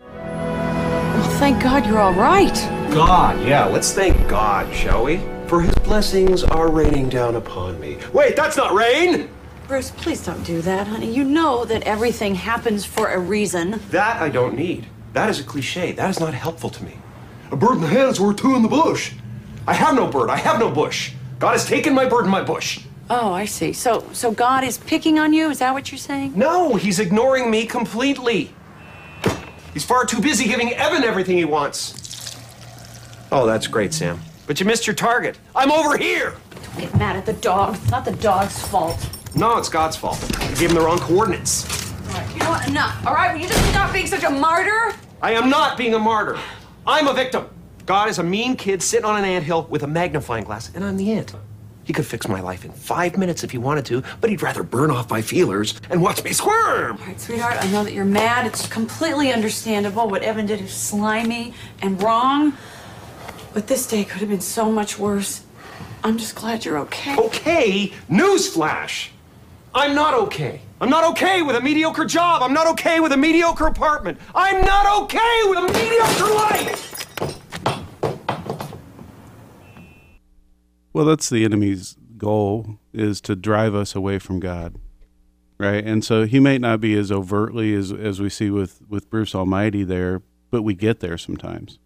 Well, 0.00 1.38
thank 1.38 1.62
God 1.62 1.86
you're 1.86 2.00
all 2.00 2.14
right. 2.14 2.52
God, 2.92 3.40
yeah, 3.46 3.66
let's 3.66 3.92
thank 3.92 4.16
God, 4.28 4.74
shall 4.74 5.04
we? 5.04 5.20
For 5.46 5.60
his 5.62 5.74
blessings 5.76 6.42
are 6.42 6.68
raining 6.68 7.08
down 7.08 7.36
upon 7.36 7.78
me. 7.78 7.98
Wait, 8.12 8.34
that's 8.34 8.56
not 8.56 8.74
rain! 8.74 9.28
Bruce, 9.68 9.90
please 9.90 10.24
don't 10.24 10.44
do 10.44 10.62
that, 10.62 10.86
honey. 10.86 11.12
You 11.12 11.24
know 11.24 11.64
that 11.64 11.82
everything 11.82 12.36
happens 12.36 12.84
for 12.84 13.08
a 13.08 13.18
reason. 13.18 13.80
That 13.90 14.22
I 14.22 14.28
don't 14.28 14.54
need. 14.54 14.86
That 15.12 15.28
is 15.28 15.40
a 15.40 15.42
cliche. 15.42 15.90
That 15.92 16.08
is 16.08 16.20
not 16.20 16.34
helpful 16.34 16.70
to 16.70 16.84
me. 16.84 16.96
A 17.50 17.56
bird 17.56 17.76
in 17.76 17.80
the 17.80 17.88
hand 17.88 18.10
is 18.10 18.20
worth 18.20 18.36
two 18.36 18.54
in 18.54 18.62
the 18.62 18.68
bush. 18.68 19.14
I 19.66 19.74
have 19.74 19.96
no 19.96 20.06
bird. 20.06 20.30
I 20.30 20.36
have 20.36 20.60
no 20.60 20.70
bush. 20.70 21.12
God 21.40 21.52
has 21.52 21.66
taken 21.66 21.94
my 21.94 22.06
bird 22.06 22.22
and 22.22 22.30
my 22.30 22.42
bush. 22.42 22.80
Oh, 23.10 23.32
I 23.32 23.44
see. 23.44 23.72
So, 23.72 24.08
so 24.12 24.30
God 24.30 24.62
is 24.62 24.78
picking 24.78 25.18
on 25.18 25.32
you? 25.32 25.50
Is 25.50 25.58
that 25.58 25.74
what 25.74 25.90
you're 25.90 25.98
saying? 25.98 26.32
No, 26.36 26.76
he's 26.76 27.00
ignoring 27.00 27.50
me 27.50 27.66
completely. 27.66 28.52
He's 29.74 29.84
far 29.84 30.04
too 30.06 30.20
busy 30.20 30.44
giving 30.44 30.72
Evan 30.74 31.02
everything 31.02 31.36
he 31.36 31.44
wants. 31.44 32.36
Oh, 33.32 33.46
that's 33.46 33.66
great, 33.66 33.92
Sam. 33.92 34.20
But 34.46 34.60
you 34.60 34.66
missed 34.66 34.86
your 34.86 34.94
target. 34.94 35.38
I'm 35.56 35.72
over 35.72 35.96
here. 35.98 36.36
Don't 36.62 36.78
get 36.78 36.96
mad 36.96 37.16
at 37.16 37.26
the 37.26 37.32
dog. 37.32 37.74
It's 37.74 37.90
not 37.90 38.04
the 38.04 38.12
dog's 38.12 38.64
fault. 38.68 39.10
No, 39.36 39.58
it's 39.58 39.68
God's 39.68 39.96
fault. 39.96 40.18
I 40.40 40.48
gave 40.54 40.70
him 40.70 40.76
the 40.76 40.80
wrong 40.80 40.98
coordinates. 40.98 41.66
All 42.08 42.14
right, 42.14 42.32
you 42.32 42.38
know 42.40 42.50
what? 42.50 42.66
Enough. 42.68 43.06
All 43.06 43.12
right, 43.12 43.34
will 43.34 43.42
you 43.42 43.48
just 43.48 43.68
stop 43.68 43.92
being 43.92 44.06
such 44.06 44.24
a 44.24 44.30
martyr? 44.30 44.96
I 45.20 45.32
am 45.32 45.50
not 45.50 45.76
being 45.76 45.92
a 45.92 45.98
martyr. 45.98 46.38
I'm 46.86 47.06
a 47.06 47.12
victim. 47.12 47.50
God 47.84 48.08
is 48.08 48.18
a 48.18 48.22
mean 48.22 48.56
kid 48.56 48.82
sitting 48.82 49.04
on 49.04 49.18
an 49.18 49.26
anthill 49.26 49.64
with 49.64 49.82
a 49.82 49.86
magnifying 49.86 50.44
glass, 50.44 50.74
and 50.74 50.82
I'm 50.82 50.96
the 50.96 51.12
ant. 51.12 51.34
He 51.84 51.92
could 51.92 52.06
fix 52.06 52.26
my 52.26 52.40
life 52.40 52.64
in 52.64 52.72
five 52.72 53.18
minutes 53.18 53.44
if 53.44 53.50
he 53.50 53.58
wanted 53.58 53.84
to, 53.86 54.02
but 54.22 54.30
he'd 54.30 54.42
rather 54.42 54.62
burn 54.62 54.90
off 54.90 55.10
my 55.10 55.20
feelers 55.20 55.78
and 55.90 56.00
watch 56.00 56.24
me 56.24 56.32
squirm. 56.32 56.96
All 56.98 57.06
right, 57.06 57.20
sweetheart, 57.20 57.58
I 57.60 57.70
know 57.70 57.84
that 57.84 57.92
you're 57.92 58.06
mad. 58.06 58.46
It's 58.46 58.66
completely 58.66 59.32
understandable. 59.32 60.08
What 60.08 60.22
Evan 60.22 60.46
did 60.46 60.62
is 60.62 60.72
slimy 60.72 61.52
and 61.82 62.02
wrong. 62.02 62.54
But 63.52 63.66
this 63.66 63.86
day 63.86 64.02
could 64.04 64.20
have 64.20 64.30
been 64.30 64.40
so 64.40 64.72
much 64.72 64.98
worse. 64.98 65.42
I'm 66.02 66.16
just 66.16 66.34
glad 66.34 66.64
you're 66.64 66.78
okay. 66.78 67.16
Okay, 67.18 67.92
newsflash. 68.10 69.10
I'm 69.76 69.94
not 69.94 70.14
okay. 70.14 70.62
I'm 70.80 70.88
not 70.88 71.04
okay 71.10 71.42
with 71.42 71.54
a 71.54 71.60
mediocre 71.60 72.06
job. 72.06 72.40
I'm 72.42 72.54
not 72.54 72.66
okay 72.68 72.98
with 72.98 73.12
a 73.12 73.16
mediocre 73.18 73.66
apartment. 73.66 74.18
I'm 74.34 74.64
not 74.64 75.02
okay 75.02 75.42
with 75.44 75.58
a 75.58 75.66
mediocre 75.70 76.34
life. 76.34 76.92
Well, 80.94 81.04
that's 81.04 81.28
the 81.28 81.44
enemy's 81.44 81.94
goal 82.16 82.78
is 82.94 83.20
to 83.20 83.36
drive 83.36 83.74
us 83.74 83.94
away 83.94 84.18
from 84.18 84.40
God. 84.40 84.76
Right? 85.58 85.84
And 85.84 86.02
so 86.02 86.24
he 86.24 86.40
may 86.40 86.56
not 86.56 86.80
be 86.80 86.96
as 86.96 87.12
overtly 87.12 87.74
as 87.74 87.92
as 87.92 88.18
we 88.18 88.30
see 88.30 88.48
with 88.48 88.80
with 88.88 89.10
Bruce 89.10 89.34
Almighty 89.34 89.84
there, 89.84 90.22
but 90.50 90.62
we 90.62 90.72
get 90.72 91.00
there 91.00 91.18
sometimes. 91.18 91.78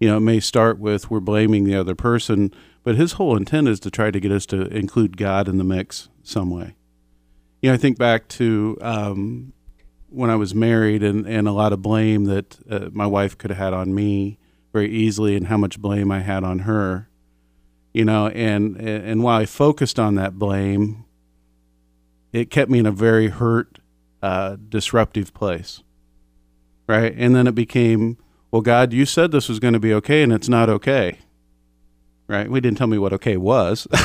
You 0.00 0.08
know, 0.08 0.16
it 0.16 0.20
may 0.20 0.40
start 0.40 0.78
with 0.78 1.10
we're 1.10 1.20
blaming 1.20 1.64
the 1.64 1.76
other 1.76 1.94
person, 1.94 2.50
but 2.82 2.96
his 2.96 3.12
whole 3.12 3.36
intent 3.36 3.68
is 3.68 3.78
to 3.80 3.90
try 3.90 4.10
to 4.10 4.20
get 4.20 4.32
us 4.32 4.46
to 4.46 4.68
include 4.68 5.18
God 5.18 5.48
in 5.48 5.58
the 5.58 5.64
mix 5.64 6.08
some 6.22 6.48
way. 6.48 6.76
You 7.62 7.70
know, 7.70 7.74
I 7.74 7.78
think 7.78 7.98
back 7.98 8.28
to 8.28 8.76
um, 8.80 9.52
when 10.08 10.30
I 10.30 10.36
was 10.36 10.54
married 10.54 11.02
and, 11.02 11.26
and 11.26 11.48
a 11.48 11.52
lot 11.52 11.72
of 11.72 11.82
blame 11.82 12.24
that 12.24 12.58
uh, 12.70 12.90
my 12.92 13.06
wife 13.06 13.36
could 13.36 13.50
have 13.50 13.58
had 13.58 13.72
on 13.72 13.94
me 13.94 14.38
very 14.72 14.90
easily 14.90 15.36
and 15.36 15.46
how 15.46 15.56
much 15.56 15.80
blame 15.80 16.12
I 16.12 16.20
had 16.20 16.44
on 16.44 16.60
her 16.60 17.08
you 17.96 18.04
know 18.04 18.28
and 18.28 18.76
and 18.76 19.22
while 19.22 19.40
i 19.40 19.46
focused 19.46 19.98
on 19.98 20.16
that 20.16 20.38
blame 20.38 21.06
it 22.30 22.50
kept 22.50 22.70
me 22.70 22.78
in 22.78 22.84
a 22.84 22.92
very 22.92 23.28
hurt 23.28 23.78
uh, 24.22 24.56
disruptive 24.68 25.32
place 25.32 25.82
right? 26.86 27.14
And 27.16 27.34
then 27.34 27.46
it 27.46 27.54
became 27.54 28.18
well 28.50 28.60
god 28.60 28.92
you 28.92 29.06
said 29.06 29.32
this 29.32 29.48
was 29.48 29.58
going 29.58 29.72
to 29.72 29.80
be 29.80 29.94
okay 29.94 30.22
and 30.22 30.30
it's 30.30 30.48
not 30.48 30.68
okay 30.68 31.20
right? 32.28 32.50
We 32.50 32.60
didn't 32.60 32.78
tell 32.78 32.86
me 32.86 32.98
what 32.98 33.12
okay 33.14 33.36
was. 33.36 33.86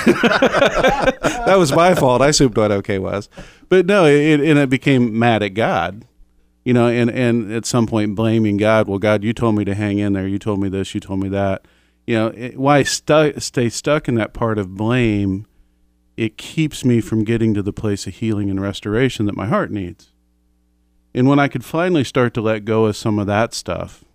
That 1.45 1.57
was 1.57 1.71
my 1.71 1.95
fault. 1.95 2.21
I 2.21 2.27
assumed 2.27 2.55
what 2.55 2.71
okay 2.71 2.99
was. 2.99 3.27
But 3.67 3.87
no 3.87 4.05
it, 4.05 4.39
and 4.39 4.59
it 4.59 4.69
became 4.69 5.17
mad 5.17 5.41
at 5.41 5.49
god 5.49 6.05
you 6.63 6.73
know 6.73 6.87
and 6.87 7.09
and 7.09 7.51
at 7.51 7.65
some 7.65 7.87
point 7.87 8.15
blaming 8.15 8.57
god. 8.57 8.87
Well 8.87 8.99
god 8.99 9.23
you 9.23 9.33
told 9.33 9.55
me 9.55 9.65
to 9.65 9.73
hang 9.73 9.99
in 9.99 10.13
there. 10.13 10.27
You 10.27 10.39
told 10.39 10.59
me 10.59 10.69
this. 10.69 10.93
You 10.93 11.01
told 11.01 11.19
me 11.19 11.29
that. 11.29 11.65
You 12.05 12.15
know 12.15 12.27
it, 12.27 12.57
why 12.57 12.83
stu- 12.83 13.39
stay 13.39 13.69
stuck 13.69 14.07
in 14.07 14.15
that 14.15 14.33
part 14.33 14.57
of 14.57 14.75
blame 14.75 15.47
it 16.17 16.37
keeps 16.37 16.83
me 16.85 17.01
from 17.01 17.23
getting 17.23 17.53
to 17.53 17.63
the 17.63 17.73
place 17.73 18.05
of 18.05 18.15
healing 18.15 18.49
and 18.49 18.61
restoration 18.61 19.25
that 19.25 19.35
my 19.35 19.47
heart 19.47 19.71
needs. 19.71 20.11
And 21.13 21.27
when 21.27 21.39
i 21.39 21.47
could 21.47 21.65
finally 21.65 22.03
start 22.03 22.33
to 22.35 22.41
let 22.41 22.65
go 22.65 22.85
of 22.85 22.95
some 22.95 23.19
of 23.19 23.27
that 23.27 23.53
stuff 23.53 24.05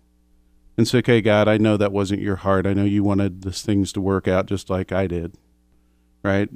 and 0.77 0.87
say 0.87 0.99
okay 0.99 1.21
god 1.21 1.47
i 1.47 1.57
know 1.57 1.75
that 1.77 1.91
wasn't 1.91 2.21
your 2.21 2.37
heart 2.37 2.65
i 2.67 2.73
know 2.73 2.83
you 2.83 3.03
wanted 3.03 3.41
this 3.41 3.61
things 3.61 3.91
to 3.91 3.99
work 4.01 4.27
out 4.27 4.45
just 4.45 4.69
like 4.69 4.91
i 4.91 5.07
did 5.07 5.35
right 6.23 6.49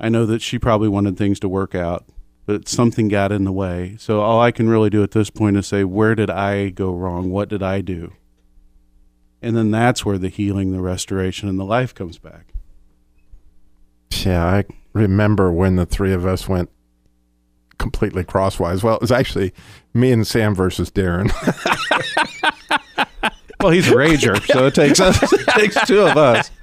i 0.00 0.08
know 0.08 0.26
that 0.26 0.42
she 0.42 0.58
probably 0.58 0.88
wanted 0.88 1.16
things 1.16 1.38
to 1.40 1.48
work 1.48 1.74
out 1.74 2.04
but 2.46 2.66
something 2.68 3.08
got 3.08 3.30
in 3.32 3.44
the 3.44 3.52
way 3.52 3.94
so 3.98 4.20
all 4.20 4.40
i 4.40 4.50
can 4.50 4.68
really 4.68 4.90
do 4.90 5.02
at 5.02 5.12
this 5.12 5.30
point 5.30 5.56
is 5.56 5.66
say 5.66 5.84
where 5.84 6.14
did 6.14 6.30
i 6.30 6.68
go 6.70 6.92
wrong 6.92 7.30
what 7.30 7.48
did 7.48 7.62
i 7.62 7.80
do 7.80 8.12
And 9.40 9.56
then 9.56 9.70
that's 9.70 10.04
where 10.04 10.18
the 10.18 10.28
healing, 10.30 10.72
the 10.72 10.80
restoration, 10.80 11.48
and 11.48 11.60
the 11.60 11.64
life 11.64 11.94
comes 11.94 12.18
back. 12.18 12.52
Yeah, 14.10 14.44
I 14.44 14.64
remember 14.92 15.52
when 15.52 15.76
the 15.76 15.86
three 15.86 16.12
of 16.12 16.26
us 16.26 16.48
went 16.48 16.70
completely 17.78 18.24
crosswise. 18.24 18.82
Well, 18.82 18.96
it 18.96 19.00
was 19.00 19.12
actually 19.12 19.52
me 19.94 20.10
and 20.10 20.26
Sam 20.26 20.56
versus 20.56 20.90
Darren. 20.90 21.30
well, 23.60 23.72
he's 23.72 23.88
a 23.88 23.94
rager, 23.94 24.44
so 24.46 24.66
it 24.66 24.74
takes 24.74 25.00
us 25.00 25.20
it 25.32 25.46
takes 25.48 25.86
two 25.86 26.00
of 26.00 26.16
us. 26.16 26.50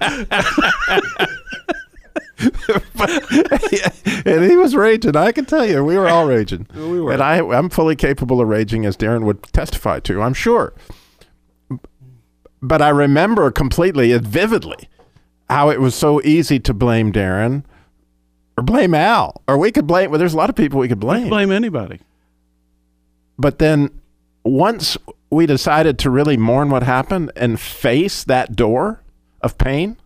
and 4.26 4.44
he 4.44 4.56
was 4.56 4.74
raging. 4.74 5.16
I 5.16 5.32
can 5.32 5.44
tell 5.44 5.66
you, 5.66 5.82
we 5.84 5.96
were 5.96 6.08
all 6.08 6.26
raging. 6.26 6.66
We 6.74 7.00
were. 7.00 7.12
And 7.12 7.22
I, 7.22 7.38
I'm 7.38 7.70
fully 7.70 7.96
capable 7.96 8.40
of 8.40 8.48
raging, 8.48 8.84
as 8.84 8.96
Darren 8.96 9.24
would 9.24 9.42
testify 9.44 10.00
to. 10.00 10.22
I'm 10.22 10.34
sure. 10.34 10.74
But 12.60 12.82
I 12.82 12.88
remember 12.88 13.50
completely, 13.50 14.12
and 14.12 14.26
vividly, 14.26 14.88
how 15.48 15.70
it 15.70 15.80
was 15.80 15.94
so 15.94 16.20
easy 16.22 16.58
to 16.60 16.74
blame 16.74 17.12
Darren 17.12 17.64
or 18.56 18.62
blame 18.62 18.94
Al, 18.94 19.42
or 19.46 19.58
we 19.58 19.70
could 19.70 19.86
blame. 19.86 20.10
Well, 20.10 20.18
there's 20.18 20.34
a 20.34 20.38
lot 20.38 20.50
of 20.50 20.56
people 20.56 20.80
we 20.80 20.88
could 20.88 21.00
blame. 21.00 21.28
Blame 21.28 21.52
anybody. 21.52 22.00
But 23.38 23.58
then 23.58 24.00
once 24.44 24.96
we 25.30 25.46
decided 25.46 25.98
to 26.00 26.10
really 26.10 26.36
mourn 26.36 26.70
what 26.70 26.82
happened 26.82 27.32
and 27.36 27.58
face 27.60 28.24
that 28.24 28.54
door 28.56 29.02
of 29.40 29.58
pain, 29.58 29.96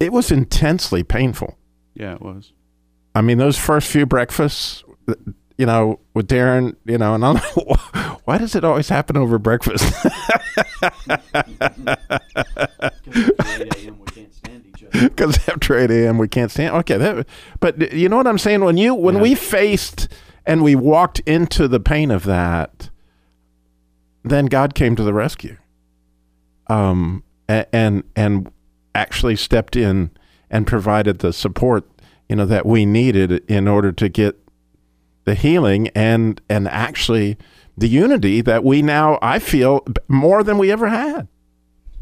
it 0.00 0.12
was 0.12 0.30
intensely 0.30 1.02
painful. 1.02 1.56
Yeah, 1.94 2.14
it 2.14 2.22
was. 2.22 2.52
I 3.14 3.20
mean, 3.22 3.38
those 3.38 3.58
first 3.58 3.88
few 3.88 4.06
breakfasts, 4.06 4.84
you 5.56 5.66
know, 5.66 5.98
with 6.14 6.28
Darren, 6.28 6.76
you 6.84 6.98
know, 6.98 7.14
and 7.14 7.24
I'm 7.24 7.34
like, 7.34 7.56
why 8.24 8.38
does 8.38 8.54
it 8.54 8.64
always 8.64 8.88
happen 8.88 9.16
over 9.16 9.38
breakfast? 9.38 9.84
Because 14.92 15.36
after 15.48 15.76
8 15.78 15.90
a.m. 15.90 16.18
we 16.18 16.28
can't 16.28 16.50
stand. 16.50 16.74
Okay, 16.76 16.96
that, 16.96 17.26
but 17.60 17.92
you 17.92 18.08
know 18.08 18.16
what 18.16 18.26
I'm 18.26 18.38
saying? 18.38 18.64
When 18.64 18.76
you 18.76 18.94
when 18.94 19.16
Yeah. 19.16 19.22
we 19.22 19.34
faced 19.34 20.08
and 20.46 20.62
we 20.62 20.74
walked 20.74 21.20
into 21.20 21.68
the 21.68 21.78
pain 21.80 22.10
of 22.10 22.24
that, 22.24 22.87
then 24.30 24.46
God 24.46 24.74
came 24.74 24.96
to 24.96 25.02
the 25.02 25.14
rescue. 25.14 25.56
Um, 26.68 27.24
and 27.48 28.04
and 28.14 28.50
actually 28.94 29.36
stepped 29.36 29.74
in 29.74 30.10
and 30.50 30.66
provided 30.66 31.20
the 31.20 31.32
support 31.32 31.88
you 32.28 32.36
know 32.36 32.46
that 32.46 32.66
we 32.66 32.84
needed 32.84 33.42
in 33.50 33.66
order 33.66 33.90
to 33.92 34.08
get 34.08 34.38
the 35.24 35.34
healing 35.34 35.88
and 35.88 36.40
and 36.48 36.68
actually 36.68 37.36
the 37.76 37.88
unity 37.88 38.40
that 38.40 38.64
we 38.64 38.82
now 38.82 39.18
I 39.22 39.38
feel 39.38 39.86
more 40.08 40.42
than 40.42 40.58
we 40.58 40.70
ever 40.70 40.88
had. 40.88 41.28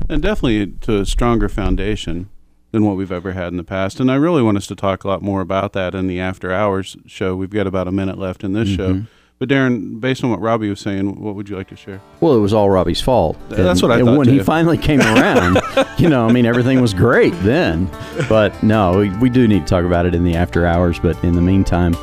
And 0.08 0.22
definitely 0.22 0.66
to 0.82 1.00
a 1.00 1.06
stronger 1.06 1.48
foundation 1.48 2.30
than 2.72 2.84
what 2.84 2.96
we've 2.96 3.12
ever 3.12 3.32
had 3.32 3.48
in 3.48 3.56
the 3.56 3.64
past. 3.64 4.00
And 4.00 4.10
I 4.10 4.14
really 4.14 4.42
want 4.42 4.56
us 4.56 4.66
to 4.68 4.74
talk 4.74 5.04
a 5.04 5.08
lot 5.08 5.22
more 5.22 5.40
about 5.40 5.72
that 5.74 5.94
in 5.94 6.06
the 6.06 6.20
after 6.20 6.52
hours 6.52 6.96
show. 7.06 7.36
We've 7.36 7.50
got 7.50 7.66
about 7.66 7.88
a 7.88 7.92
minute 7.92 8.18
left 8.18 8.42
in 8.42 8.52
this 8.52 8.68
show. 8.68 8.92
But 9.38 9.50
Darren, 9.50 10.00
based 10.00 10.24
on 10.24 10.30
what 10.30 10.40
Robbie 10.40 10.70
was 10.70 10.80
saying, 10.80 11.20
what 11.20 11.34
would 11.34 11.48
you 11.48 11.56
like 11.56 11.68
to 11.68 11.76
share? 11.76 12.00
Well, 12.20 12.34
it 12.34 12.40
was 12.40 12.54
all 12.54 12.70
Robbie's 12.70 13.02
fault. 13.02 13.36
That's 13.50 13.82
what 13.82 13.90
I 13.90 13.98
and 13.98 14.06
thought, 14.06 14.18
when 14.18 14.28
he 14.28 14.40
finally 14.40 14.78
came 14.78 15.00
around, 15.02 15.60
you 15.98 16.08
know, 16.08 16.26
I 16.26 16.32
mean, 16.32 16.46
everything 16.46 16.80
was 16.80 16.94
great 16.94 17.34
then. 17.42 17.90
But 18.30 18.62
no, 18.62 18.98
we, 18.98 19.10
we 19.18 19.28
do 19.28 19.46
need 19.46 19.60
to 19.60 19.66
talk 19.66 19.84
about 19.84 20.06
it 20.06 20.14
in 20.14 20.24
the 20.24 20.34
after 20.34 20.64
hours. 20.66 20.98
But 20.98 21.22
in 21.22 21.34
the 21.34 21.42
meantime, 21.42 21.94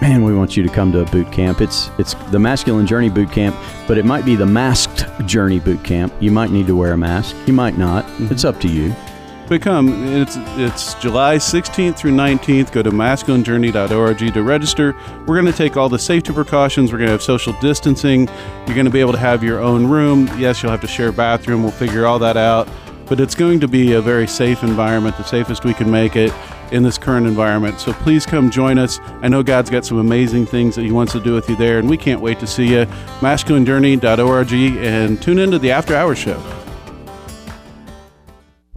man, 0.00 0.24
we 0.24 0.34
want 0.34 0.56
you 0.56 0.64
to 0.64 0.68
come 0.68 0.90
to 0.90 1.00
a 1.00 1.04
boot 1.06 1.30
camp. 1.30 1.60
It's 1.60 1.90
it's 1.98 2.14
the 2.32 2.40
Masculine 2.40 2.88
Journey 2.88 3.08
Boot 3.08 3.30
Camp, 3.30 3.54
but 3.86 3.96
it 3.96 4.04
might 4.04 4.24
be 4.24 4.34
the 4.34 4.46
Masked 4.46 5.06
Journey 5.26 5.60
Boot 5.60 5.84
Camp. 5.84 6.12
You 6.18 6.32
might 6.32 6.50
need 6.50 6.66
to 6.66 6.74
wear 6.74 6.92
a 6.92 6.98
mask. 6.98 7.36
You 7.46 7.52
might 7.52 7.78
not. 7.78 8.04
Mm-hmm. 8.04 8.32
It's 8.32 8.44
up 8.44 8.60
to 8.62 8.68
you. 8.68 8.94
But 9.50 9.62
come, 9.62 10.06
it's 10.06 10.36
it's 10.58 10.94
July 10.94 11.34
16th 11.34 11.96
through 11.96 12.12
19th. 12.12 12.70
Go 12.70 12.84
to 12.84 12.92
masculinejourney.org 12.92 14.32
to 14.32 14.42
register. 14.44 14.94
We're 15.26 15.40
going 15.40 15.52
to 15.52 15.52
take 15.52 15.76
all 15.76 15.88
the 15.88 15.98
safety 15.98 16.32
precautions. 16.32 16.92
We're 16.92 16.98
going 16.98 17.08
to 17.08 17.12
have 17.14 17.22
social 17.22 17.52
distancing. 17.54 18.28
You're 18.28 18.76
going 18.76 18.84
to 18.84 18.92
be 18.92 19.00
able 19.00 19.10
to 19.10 19.18
have 19.18 19.42
your 19.42 19.58
own 19.58 19.88
room. 19.88 20.28
Yes, 20.38 20.62
you'll 20.62 20.70
have 20.70 20.80
to 20.82 20.86
share 20.86 21.08
a 21.08 21.12
bathroom. 21.12 21.64
We'll 21.64 21.72
figure 21.72 22.06
all 22.06 22.20
that 22.20 22.36
out. 22.36 22.68
But 23.06 23.18
it's 23.18 23.34
going 23.34 23.58
to 23.58 23.66
be 23.66 23.94
a 23.94 24.00
very 24.00 24.28
safe 24.28 24.62
environment, 24.62 25.16
the 25.16 25.24
safest 25.24 25.64
we 25.64 25.74
can 25.74 25.90
make 25.90 26.14
it 26.14 26.32
in 26.70 26.84
this 26.84 26.96
current 26.96 27.26
environment. 27.26 27.80
So 27.80 27.92
please 27.92 28.24
come 28.24 28.52
join 28.52 28.78
us. 28.78 29.00
I 29.20 29.26
know 29.26 29.42
God's 29.42 29.68
got 29.68 29.84
some 29.84 29.98
amazing 29.98 30.46
things 30.46 30.76
that 30.76 30.82
He 30.82 30.92
wants 30.92 31.12
to 31.14 31.20
do 31.20 31.34
with 31.34 31.48
you 31.48 31.56
there, 31.56 31.80
and 31.80 31.90
we 31.90 31.96
can't 31.96 32.20
wait 32.20 32.38
to 32.38 32.46
see 32.46 32.68
you. 32.68 32.86
MasculineJourney.org 33.18 34.52
and 34.52 35.20
tune 35.20 35.40
into 35.40 35.58
the 35.58 35.72
After 35.72 35.96
Hours 35.96 36.18
Show. 36.18 36.59